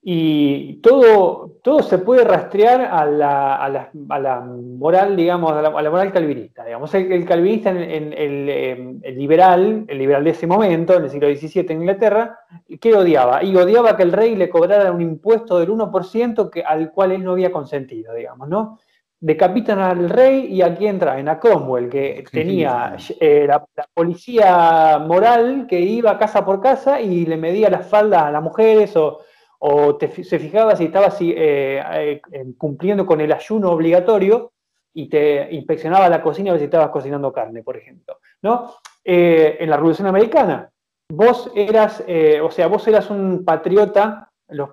[0.00, 6.64] y todo, todo se puede rastrear a la, moral, digamos, a la, moral calvinista.
[6.64, 6.94] Digamos.
[6.94, 11.66] El, calvinista, en, em, el, liberal, el liberal de ese momento, en el siglo XVII
[11.68, 12.38] en Inglaterra,
[12.80, 13.42] ¿qué odiaba?
[13.42, 17.24] Y odiaba que el rey le cobrara un impuesto del 1% que, al cual él
[17.24, 18.78] no había consentido, digamos, ¿no?
[19.20, 25.66] Decapitan al rey y aquí entra en a Cromwell, que tenía eh, la, policía moral
[25.68, 29.22] que iba casa por casa y le medía las faldas a las mujeres o
[29.58, 32.20] o se fijaba si estabas eh, eh,
[32.56, 34.52] cumpliendo con el ayuno obligatorio
[34.94, 38.20] y te inspeccionaba la cocina a ver si estabas cocinando carne, por ejemplo.
[38.42, 38.74] ¿no?
[39.04, 40.70] Eh, en la Revolución Americana,
[41.10, 42.04] vos eras,
[42.42, 44.70] o sea, vos eras un patriota, los,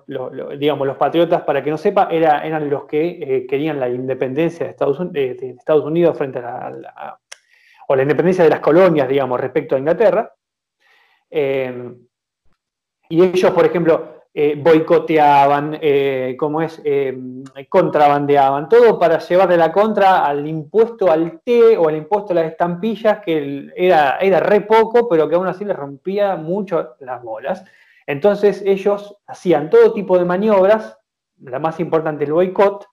[0.58, 5.84] digamos, los patriotas, para que no sepa, eran los que querían la independencia de Estados,
[5.84, 7.20] Unidos frente a la,
[7.88, 10.32] o la independencia de las colonias, digamos, respecto a Inglaterra.
[11.30, 17.16] y ellos, por ejemplo, eh, boicoteaban, eh, como es, eh,
[17.70, 22.50] contrabandeaban, todo para llevarle la contra al impuesto al té o al impuesto a las
[22.52, 27.64] estampillas, que era, era re poco, pero que aún así les rompía mucho las bolas.
[28.06, 30.98] Entonces ellos hacían todo tipo de maniobras,
[31.38, 32.84] la más importante el boicot,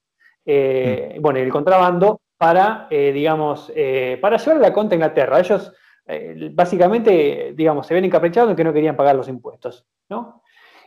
[0.46, 1.20] mm.
[1.20, 3.70] bueno, el contrabando, para, digamos,
[4.22, 5.42] para llevar la contra a Inglaterra.
[5.42, 5.74] Ellos
[6.52, 10.42] básicamente, digamos, se ven encaprichados en que no querían pagar los impuestos, ¿no?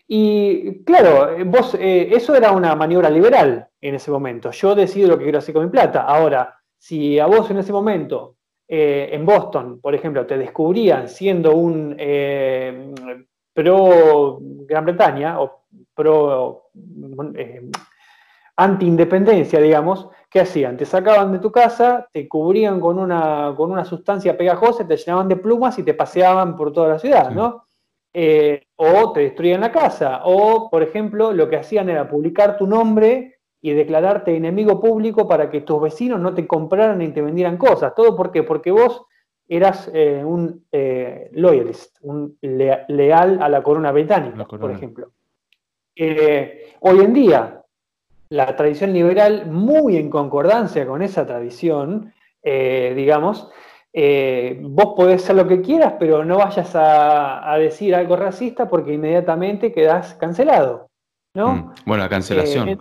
[0.09, 4.51] Y claro, vos, eh, eso era una maniobra liberal en ese momento.
[4.53, 6.03] Yo decido lo que quiero hacer con mi plata.
[6.03, 8.37] Ahora, si a vos en ese momento,
[8.69, 12.93] eh, en Boston, por ejemplo, te descubrían siendo un eh,
[13.53, 16.71] pro Gran Bretaña o pro
[18.57, 20.77] anti-independencia, digamos, ¿qué hacían?
[20.77, 25.29] Te sacaban de tu casa, te cubrían con una, con una sustancia pegajosa, te llenaban
[25.29, 27.66] de plumas y te paseaban por toda la ciudad, ¿no?
[28.19, 32.67] Eh, o te destruían la casa, o, por ejemplo, lo que hacían era publicar tu
[32.67, 37.59] nombre y declararte enemigo público para que tus vecinos no te compraran ni te vendieran
[37.59, 37.95] cosas.
[37.95, 38.43] ¿Todo por qué?
[38.43, 39.05] Porque vos
[39.47, 45.11] eras eh, un eh, loyalist, un leal a la corona británica, por ejemplo.
[45.95, 47.65] hoy en día,
[48.31, 53.51] la tradición liberal, muy en concordancia con esa tradición, digamos,
[53.99, 58.93] eh, vos podés hacer lo que quieras, pero no vayas a, decir algo racista porque
[58.93, 60.91] inmediatamente quedás cancelado.
[61.33, 61.55] ¿no?
[61.55, 62.79] Mm, bueno, la cancelación, eh,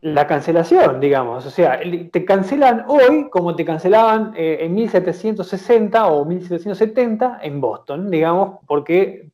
[0.00, 1.44] La cancelación, digamos.
[1.44, 1.78] O sea,
[2.10, 9.28] te cancelan hoy como te cancelaban eh, en 1760 o 1770 en Boston, digamos, porque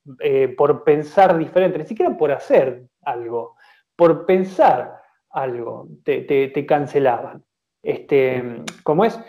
[0.58, 3.54] por pensar diferente, ni siquiera por hacer algo,
[3.94, 7.44] por pensar algo, te, te cancelaban.
[7.80, 9.20] Este, ¿Cómo es?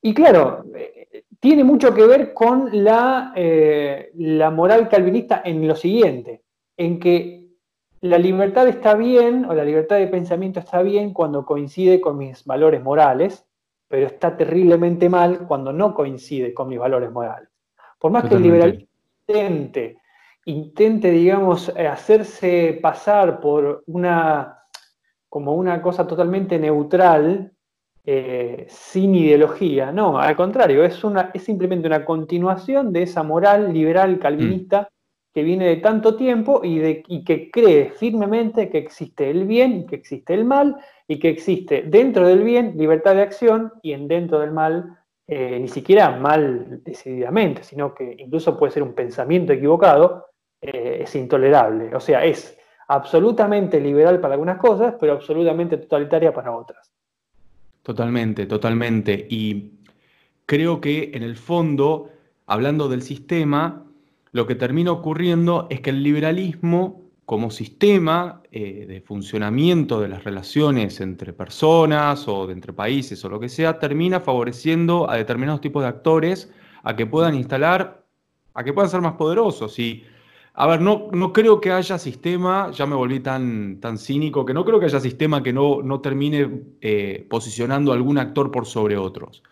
[0.00, 0.64] Y claro,
[1.42, 6.44] tiene mucho que ver con la, eh, la moral calvinista en lo siguiente,
[6.76, 7.48] en que
[8.00, 12.44] la libertad está bien o la libertad de pensamiento está bien cuando coincide con mis
[12.44, 13.44] valores morales,
[13.88, 17.48] pero está terriblemente mal cuando no coincide con mis valores morales.
[17.98, 18.86] Por más que el liberalismo
[19.26, 19.98] intente,
[20.44, 24.60] intente, digamos, hacerse pasar por una
[25.28, 27.51] como una cosa totalmente neutral,
[28.04, 29.92] eh, sin ideología.
[29.92, 34.86] No, al contrario, es, una, es simplemente una continuación de esa moral liberal calvinista mm.
[35.34, 39.86] que viene de tanto tiempo y, de, que cree firmemente que existe el bien y
[39.86, 40.76] que existe el mal
[41.06, 44.98] y que existe dentro del bien libertad de acción y en dentro del mal
[45.28, 50.26] eh, ni siquiera mal decididamente, sino que incluso puede ser un pensamiento equivocado,
[50.60, 51.94] eh, es intolerable.
[51.94, 56.92] O sea, es absolutamente liberal para algunas cosas, pero absolutamente totalitaria para otras.
[57.82, 59.26] Totalmente, totalmente.
[59.28, 59.72] Y
[60.46, 62.10] creo que en el fondo,
[62.46, 63.84] hablando del sistema,
[64.30, 70.24] lo que termina ocurriendo es que el liberalismo como sistema eh, de funcionamiento de las
[70.24, 75.60] relaciones entre personas o de entre países o lo que sea, termina favoreciendo a determinados
[75.60, 76.50] tipos de actores
[76.82, 78.04] a que puedan instalar,
[78.54, 79.78] a que puedan ser más poderosos.
[79.78, 80.04] Y
[80.54, 84.52] a ver, no, no creo que haya sistema, ya me volví tan, tan cínico, que
[84.52, 88.66] no creo que haya sistema que no, no termine eh, posicionando a algún actor por
[88.66, 89.42] sobre otros.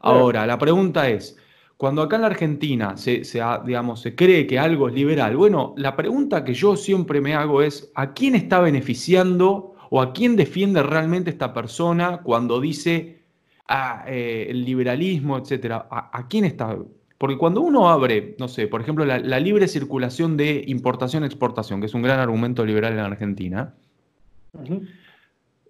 [0.00, 1.36] Ahora, la pregunta es,
[1.76, 3.22] cuando acá en la Argentina se,
[3.64, 7.62] digamos, se cree que algo es liberal, bueno, la pregunta que yo siempre me hago
[7.62, 13.22] es, ¿a quién está beneficiando o a quién defiende realmente esta persona cuando dice
[13.68, 15.86] ah, eh, el liberalismo, etcétera?
[15.90, 16.76] ¿A, ¿A quién está
[17.20, 21.92] porque cuando uno abre, no sé, por ejemplo, la, libre circulación de importación-exportación, que es
[21.92, 23.74] un gran argumento liberal en Argentina,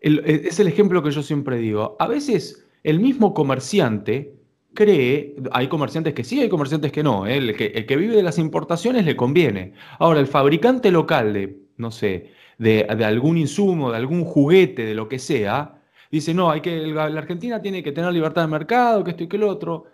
[0.00, 1.96] e, es el ejemplo que yo siempre digo.
[1.98, 4.32] A veces el mismo comerciante
[4.74, 7.38] cree, hay comerciantes que sí, hay comerciantes que no, ¿eh?
[7.38, 9.72] el, que, vive de las importaciones le conviene.
[9.98, 15.08] Ahora, el fabricante local de, no sé, de, algún insumo, de algún juguete, de lo
[15.08, 15.82] que sea,
[16.12, 19.28] dice, no, hay que, la Argentina tiene que tener libertad de mercado, que esto y
[19.28, 19.86] que lo otro.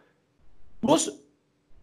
[0.83, 1.23] Vos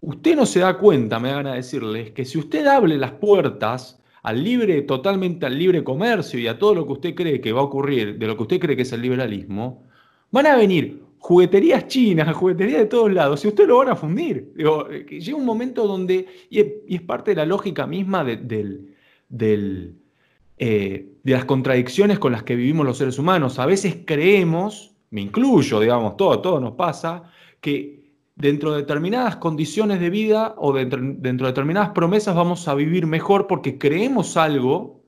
[0.03, 4.01] usted no se da cuenta, me van a decirles, que si usted abre las puertas
[4.21, 7.61] al libre, totalmente al libre comercio y a todo lo que usted cree que va
[7.61, 9.85] a ocurrir, de lo que usted cree que es el liberalismo,
[10.29, 14.53] van a venir jugueterías chinas, jugueterías de todos lados, y usted lo van a fundir.
[14.57, 18.93] Eh, llega un momento donde, y es, parte de la lógica misma del,
[19.29, 23.57] eh, de las contradicciones con las que vivimos los seres humanos.
[23.57, 27.31] A veces creemos, me incluyo, digamos, todo, todo nos pasa,
[27.61, 28.02] que
[28.35, 33.47] dentro de determinadas condiciones de vida o dentro, de determinadas promesas vamos a vivir mejor
[33.47, 35.01] porque creemos algo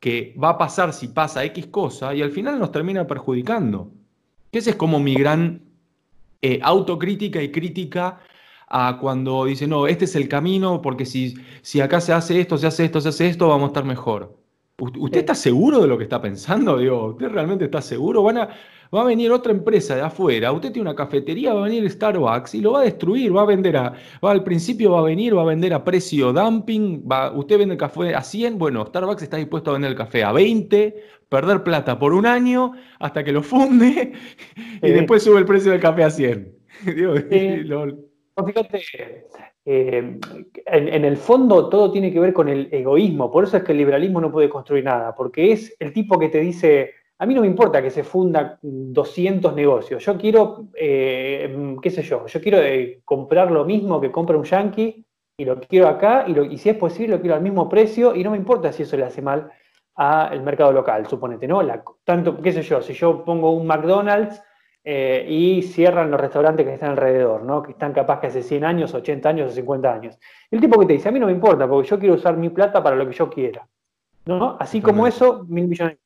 [0.00, 3.90] que va a pasar si pasa X cosa y al final nos termina perjudicando.
[4.52, 5.62] Esa es como mi gran
[6.42, 8.20] eh, autocrítica y crítica
[8.68, 12.58] a cuando dice, no, este es el camino porque si, si acá se hace esto,
[12.58, 14.43] se hace esto, se hace esto, vamos a estar mejor.
[14.76, 16.78] ¿Usted está seguro de lo que está pensando?
[16.78, 18.24] Digo, ¿usted realmente está seguro?
[18.24, 18.48] Van a,
[18.92, 22.56] va a venir otra empresa de afuera, usted tiene una cafetería, va a venir Starbucks
[22.56, 23.92] y lo va a destruir, va a vender a,
[24.24, 27.74] va, al principio va a venir, va a vender a precio dumping, va, usted vende
[27.74, 31.62] el café a 100, bueno, Starbucks está dispuesto a vender el café a 20, perder
[31.62, 34.12] plata por un año hasta que lo funde
[34.82, 36.52] y después sube el precio del café a 100.
[38.46, 38.82] Fíjate,
[39.66, 40.18] eh,
[40.66, 43.78] en, el fondo todo tiene que ver con el egoísmo, por eso es que el
[43.78, 47.40] liberalismo no puede construir nada, porque es el tipo que te dice, a mí no
[47.40, 50.04] me importa que se funda 200 negocios.
[50.04, 54.44] Yo quiero, eh, qué sé yo, yo quiero eh, comprar lo mismo que compra un
[54.44, 55.04] yankee
[55.36, 58.32] y lo quiero acá y, si es posible lo quiero al mismo precio y no
[58.32, 59.50] me importa si eso le hace mal
[59.96, 61.60] al mercado local, suponete, ¿no?
[62.02, 64.42] tanto, qué sé yo, si yo pongo un McDonald's
[64.86, 67.62] eh, y cierran los restaurantes que están alrededor, ¿no?
[67.62, 70.18] que están capaz que hace 100 años, 80 años o 50 años.
[70.50, 72.50] El tipo que te dice, a mí no me importa, porque yo quiero usar mi
[72.50, 73.66] plata para lo que yo quiera.
[74.26, 74.56] ¿no?
[74.60, 75.98] Así como eso, mil millones.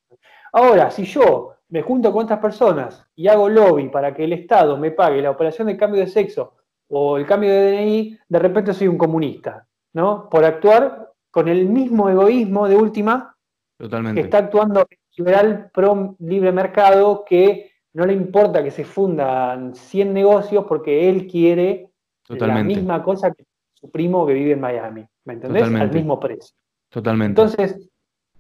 [0.53, 4.77] Ahora, si yo me junto con estas personas y hago lobby para que el Estado
[4.77, 6.55] me pague la operación de cambio de sexo
[6.89, 10.29] o el cambio de DNI, de repente soy un comunista, ¿no?
[10.29, 13.37] Por actuar con el mismo egoísmo de última
[13.77, 14.21] Totalmente.
[14.21, 20.15] que está actuando liberal pro libre mercado que no le importa que se fundan 100
[20.15, 21.91] negocios porque él quiere
[22.29, 23.45] la misma cosa que
[23.75, 25.65] su primo que vive en Miami, ¿me entendés?
[25.65, 26.55] Al mismo precio.
[26.89, 27.41] Totalmente.
[27.41, 27.91] Entonces,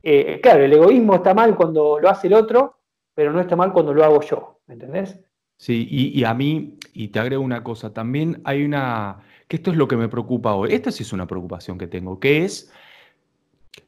[0.03, 2.79] eh, claro, el egoísmo está mal cuando lo hace el otro,
[3.15, 5.19] pero no está mal cuando lo hago yo, ¿me entendés?
[5.57, 9.77] Sí, y, a mí, y te agrego una cosa, también hay una, que esto es
[9.77, 12.73] lo que me preocupa hoy, esta sí es una preocupación que tengo, que es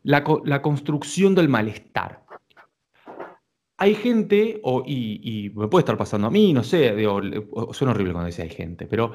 [0.03, 0.25] la,
[0.63, 2.20] construcción del malestar.
[3.83, 7.19] Hay gente, y, me puede estar pasando a mí, no sé, digo,
[7.73, 9.15] suena horrible cuando dice hay gente, pero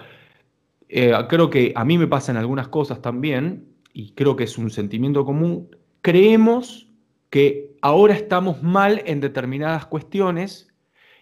[0.90, 4.72] eh, creo que a mí me pasan algunas cosas también, y creo que es un
[4.72, 5.70] sentimiento común,
[6.02, 6.88] creemos
[7.30, 10.74] que ahora estamos mal en determinadas cuestiones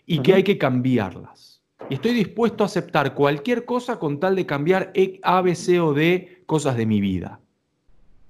[0.05, 1.61] y que hay que cambiarlas.
[1.89, 5.81] Y estoy dispuesto a aceptar cualquier cosa con tal de cambiar e, A, B, C
[5.81, 7.41] o D cosas de mi vida.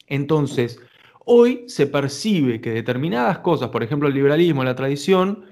[0.07, 0.79] Entonces,
[1.25, 5.45] hoy se percibe que determinadas cosas, por ejemplo el liberalismo, la tradición,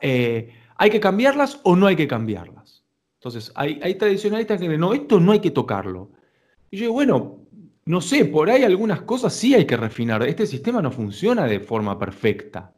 [0.00, 2.84] eh, hay que cambiarlas o no hay que cambiarlas.
[3.18, 6.10] Entonces, hay, hay tradicionalistas que dicen, no, esto no hay que tocarlo.
[6.70, 7.38] Y yo digo, bueno,
[7.84, 10.22] no sé, por ahí algunas cosas sí hay que refinar.
[10.22, 12.74] Este sistema no funciona de forma perfecta.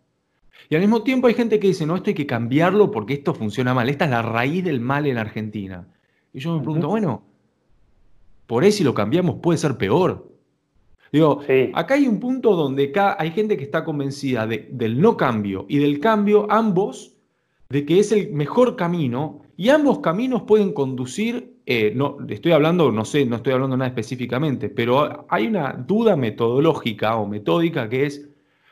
[0.69, 3.35] Y al mismo tiempo hay gente que dice, no, esto hay que cambiarlo porque esto
[3.35, 3.89] funciona mal.
[3.89, 5.89] Esta es la raíz del mal en Argentina.
[6.33, 7.25] Y yo me pregunto, bueno,
[8.47, 10.30] por ahí si lo cambiamos puede ser peor.
[11.13, 11.41] Digo,
[11.75, 15.99] acá hay un punto donde hay gente que está convencida del no cambio y del
[15.99, 17.17] cambio, ambos,
[17.69, 22.91] de que es el mejor camino, y ambos caminos pueden conducir, eh, no, estoy hablando,
[22.91, 28.07] no sé, no estoy hablando nada específicamente, pero hay una duda metodológica o metódica que
[28.07, 28.29] es,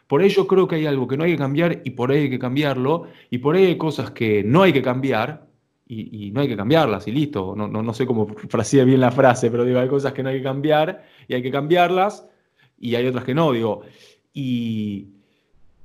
[0.07, 2.31] por ello creo que hay algo que no hay que cambiar y por ahí hay
[2.31, 5.49] que cambiarlo, y por ahí hay cosas que no hay que cambiar
[5.89, 7.55] y, no hay que cambiarlas y listo.
[7.57, 10.39] No, no, sé cómo frasea bien la frase, pero digo, hay cosas que no hay
[10.39, 12.28] que cambiar y hay que cambiarlas
[12.81, 13.83] y hay otras que no, digo.
[14.33, 15.09] Y,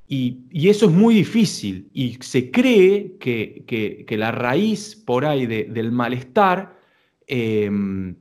[0.08, 6.78] y, eso es muy difícil y se cree que, la raíz por ahí del malestar
[7.26, 8.14] em,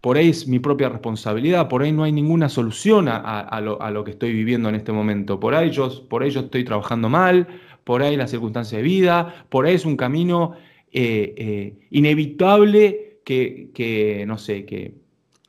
[0.00, 4.12] por ahí es mi propia responsabilidad, por ahí no hay ninguna solución a, lo, que
[4.12, 7.48] estoy viviendo en este momento, por ahí, yo, por ahí estoy trabajando mal,
[7.82, 10.52] por ahí la circunstancia de vida, por ahí es un camino
[10.92, 14.94] eh, eh, inevitable que, no sé, que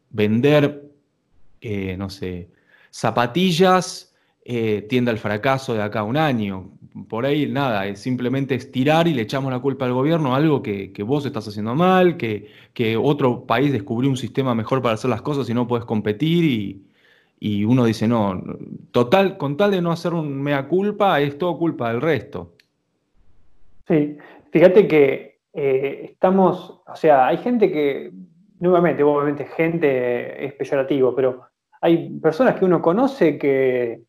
[0.09, 0.89] vender,
[1.61, 2.49] eh, no sé,
[2.97, 4.15] zapatillas
[4.87, 6.71] tiende al fracaso de acá a un año,
[7.09, 10.91] por ahí nada, es simplemente estirar y le echamos la culpa al gobierno, algo que,
[11.05, 15.21] vos estás haciendo mal, que, que, otro país descubrió un sistema mejor para hacer las
[15.21, 16.83] cosas y no puedes competir
[17.39, 18.41] y, uno dice, no,
[18.91, 22.53] total, con tal de no hacer un mea culpa, es todo culpa del resto.
[23.87, 24.17] Sí,
[24.51, 28.11] fíjate que eh, estamos, o sea, hay gente que,
[28.59, 31.43] nuevamente, obviamente gente es peyorativo, pero
[31.81, 34.07] hay personas que uno conoce que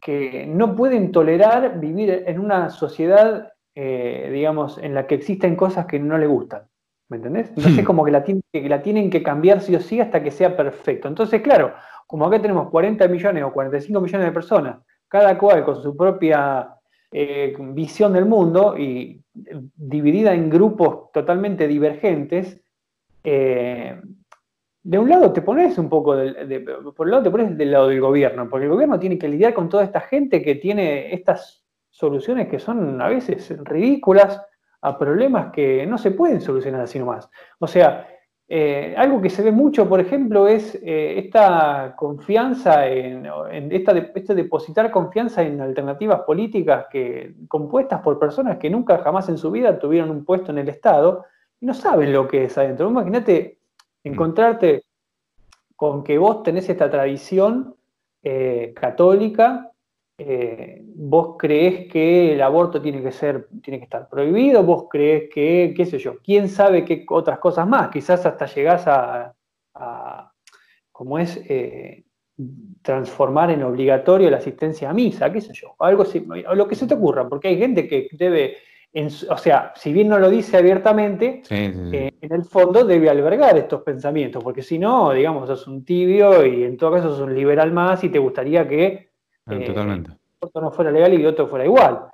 [0.00, 5.86] que no pueden tolerar vivir en una sociedad, eh, digamos, en la que existen cosas
[5.86, 6.62] que no le gustan.
[7.08, 7.48] ¿Me entendés?
[7.50, 7.86] Entonces, hmm.
[7.86, 11.08] como que la, que la tienen que cambiar sí o sí hasta que sea perfecto.
[11.08, 11.74] Entonces, claro,
[12.06, 16.76] como acá tenemos 40 millones o 45 millones de personas, cada cual con su propia
[17.10, 22.60] eh, visión del mundo y dividida en grupos totalmente divergentes,
[23.24, 24.00] eh,
[24.82, 26.16] de un lado te pones un poco,
[26.96, 29.52] por un lado te pones del lado del gobierno, porque el gobierno tiene que lidiar
[29.52, 34.40] con toda esta gente que tiene estas soluciones que son a veces ridículas
[34.82, 37.28] a problemas que no se pueden solucionar así nomás.
[37.58, 38.06] O sea,
[38.48, 43.24] eh, algo que se ve mucho, por ejemplo, es eh, esta confianza en,
[43.70, 49.38] esta, este depositar confianza en alternativas políticas que, compuestas por personas que nunca jamás en
[49.38, 51.26] su vida tuvieron un puesto en el Estado
[51.60, 52.88] y no saben lo que es adentro.
[52.88, 53.59] Imagínate
[54.04, 54.84] Encontrarte
[55.76, 57.74] con que vos tenés esta tradición
[58.22, 59.70] eh, católica,
[60.18, 65.30] eh, vos creés que el aborto tiene que ser, tiene que estar prohibido, vos creés
[65.32, 69.34] que, qué sé yo, quién sabe qué otras cosas más, quizás hasta llegás a,
[70.92, 72.04] como es, eh,
[72.82, 76.86] transformar en obligatorio la asistencia a misa, qué sé yo, algo así, lo que se
[76.86, 78.56] te ocurra, porque hay gente que debe
[78.92, 83.82] o sea, si bien no lo dice abiertamente, eh, en el fondo debe albergar estos
[83.82, 87.72] pensamientos, porque si no, digamos, sos un tibio y en todo caso sos un liberal
[87.72, 89.10] más y te gustaría que
[89.46, 89.70] ah, eh,
[90.40, 92.06] otro no fuera legal y otro fuera igual.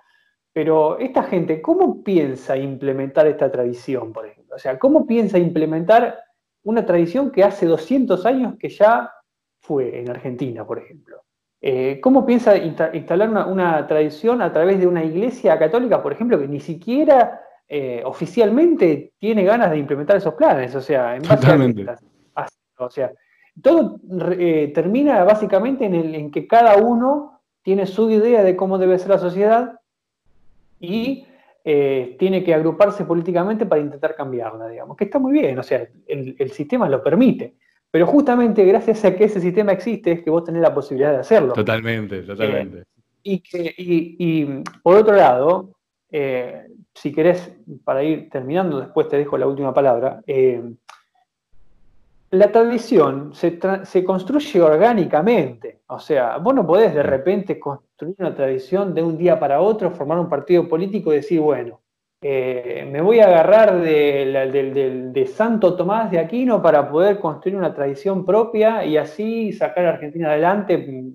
[0.53, 4.57] pero esta gente, ¿cómo piensa implementar esta tradición, por ejemplo?
[4.57, 6.19] O sea, ¿cómo piensa implementar
[6.65, 9.13] una tradición que hace 200 años que ya
[9.61, 11.26] fue en Argentina, por ejemplo?
[11.69, 16.47] Eh, ¿Cómo piensa instalar una, tradición a través de una iglesia católica, por ejemplo, que
[16.47, 20.77] ni siquiera eh, oficialmente tiene ganas de implementar esos planes?
[20.77, 21.45] O sea, en base
[22.37, 22.47] a,
[22.79, 23.11] o sea,
[23.61, 23.99] todo
[24.39, 29.09] eh, termina básicamente en, en, que cada uno tiene su idea de cómo debe ser
[29.09, 29.81] la sociedad
[30.79, 31.27] y
[31.65, 36.37] tiene que agruparse políticamente para intentar cambiarla, digamos, que está muy bien, o sea, el,
[36.39, 37.57] el sistema lo permite.
[37.97, 41.21] Pero justamente gracias a que ese sistema existe es que vos tenés la posibilidad de
[41.21, 41.55] hacerlo.
[41.55, 42.85] Totalmente, totalmente.
[43.25, 44.45] Eh, y,
[44.83, 45.71] por otro lado,
[46.11, 50.63] eh, si querés, para ir terminando, después te dejo la última palabra, eh,
[52.33, 55.81] la tradición se, se, construye orgánicamente.
[55.87, 59.91] O sea, vos no podés de repente construir una tradición de un día para otro,
[59.91, 61.81] formar un partido político y decir, bueno,
[62.29, 68.25] eh, me voy a agarrar de, Santo Tomás de Aquino para poder construir una tradición
[68.25, 71.15] propia y así sacar a Argentina adelante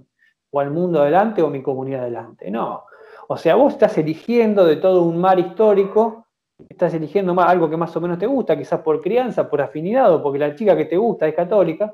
[0.50, 2.50] o al mundo adelante o mi comunidad adelante.
[2.50, 2.86] No.
[3.28, 6.28] O sea, vos estás eligiendo de todo un mar histórico,
[6.70, 10.24] estás eligiendo algo que más o menos te gusta, quizás por crianza, por afinidad o
[10.24, 11.94] porque la chica que te gusta es católica,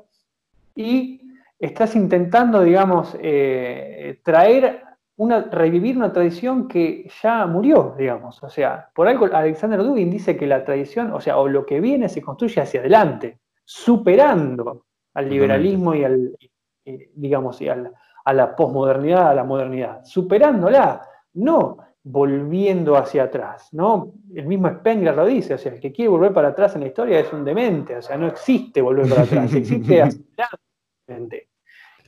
[0.76, 1.20] y
[1.58, 4.87] estás intentando, digamos, eh, traer
[5.18, 8.42] una, revivir una tradición que ya murió, digamos.
[8.42, 11.80] O sea, por algo Alexander Dugin dice que la tradición, o sea, o lo que
[11.80, 16.38] viene se construye hacia adelante, superando al liberalismo y al,
[16.84, 21.02] digamos, y a la posmodernidad, a la modernidad, superándola,
[21.34, 24.14] no volviendo hacia atrás, ¿no?
[24.34, 26.86] El mismo Spengler lo dice, o sea, el que quiere volver para atrás en la
[26.86, 30.22] historia es un demente, o sea, no existe volver para atrás, existe hacia
[31.08, 31.48] adelante.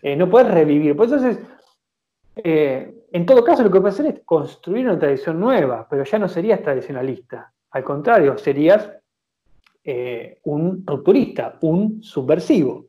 [0.00, 0.96] Eh, no puedes revivir.
[0.96, 1.38] Por eso es,
[2.36, 6.18] eh, en todo caso, lo que puedes hacer es construir una tradición nueva, pero ya
[6.18, 7.52] no serías tradicionalista.
[7.72, 8.88] Al contrario, serías
[9.82, 12.86] eh, un rupturista, un subversivo,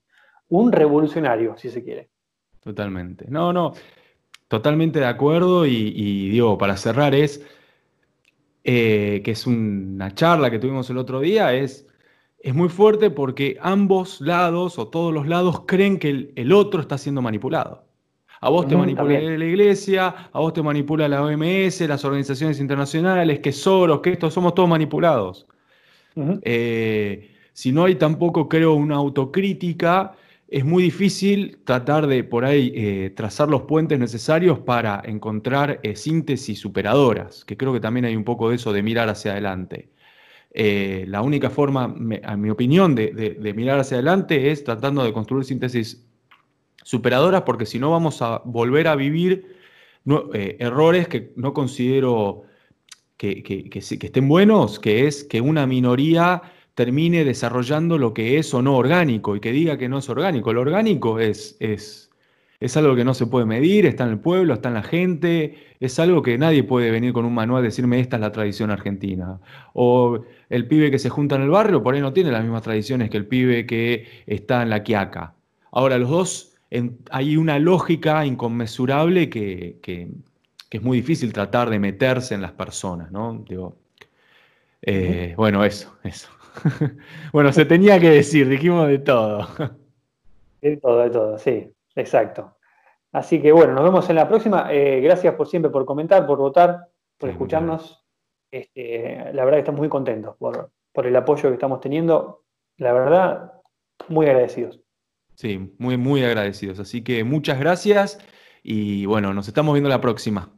[0.50, 2.10] un revolucionario, si se quiere.
[2.60, 3.26] Totalmente.
[3.30, 3.74] No, no,
[4.48, 5.66] totalmente de acuerdo.
[5.66, 7.44] Y, digo, para cerrar, es
[8.64, 11.88] eh, que es una charla que tuvimos el otro día, es,
[12.40, 17.00] es muy fuerte porque ambos lados o todos los lados creen que el otro está
[17.00, 17.91] siendo manipulado.
[18.44, 23.40] A vos te manipula la iglesia, a vos te manipula la OMS, las organizaciones internacionales,
[23.40, 25.46] que Soros, que esto, somos todos manipulados.
[26.42, 30.14] Eh, si no hay tampoco, creo, una autocrítica,
[30.48, 35.96] es muy difícil tratar de por ahí eh, trazar los puentes necesarios para encontrar eh,
[35.96, 39.90] síntesis superadoras, que creo que también hay un poco de eso de mirar hacia adelante.
[40.54, 45.46] la única forma, a mi opinión, de, de, mirar hacia adelante es tratando de construir
[45.46, 46.11] síntesis
[46.84, 49.56] superadoras porque si no vamos a volver a vivir
[50.34, 52.44] eh, errores que no considero
[53.18, 56.42] que, estén buenos, que es que una minoría
[56.74, 60.54] termine desarrollando lo que es o no orgánico y que diga que no es orgánico.
[60.54, 62.10] Lo orgánico es, es,
[62.60, 65.56] es algo que no se puede medir, está en el pueblo, está en la gente,
[65.80, 68.72] es algo que nadie puede venir con un manual y decirme esta es la tradición
[68.72, 69.40] argentina.
[69.74, 72.64] O el pibe que se junta en el barrio por ahí no tiene las mismas
[72.64, 75.36] tradiciones que el pibe que está en la quiaca.
[75.72, 76.51] Ahora, los dos
[77.10, 79.80] hay una lógica inconmensurable que,
[80.70, 83.44] es muy difícil tratar de meterse en las personas, ¿no?
[83.48, 83.76] Digo,
[84.82, 86.30] eh, bueno, eso, eso.
[87.34, 89.48] bueno, se tenía que decir, dijimos de todo.
[90.62, 92.56] De todo, de todo, sí, exacto.
[93.12, 94.72] Así que bueno, nos vemos en la próxima.
[94.72, 98.06] Eh, gracias por siempre por comentar, por votar, por escucharnos.
[98.50, 102.44] Este, la verdad que estamos muy contentos por, por el apoyo que estamos teniendo.
[102.78, 103.54] La verdad,
[104.08, 104.81] muy agradecidos.
[105.36, 106.80] Sí, muy, muy agradecidos.
[106.80, 108.20] Así que muchas gracias
[108.64, 110.54] y bueno, nos estamos viendo la próxima.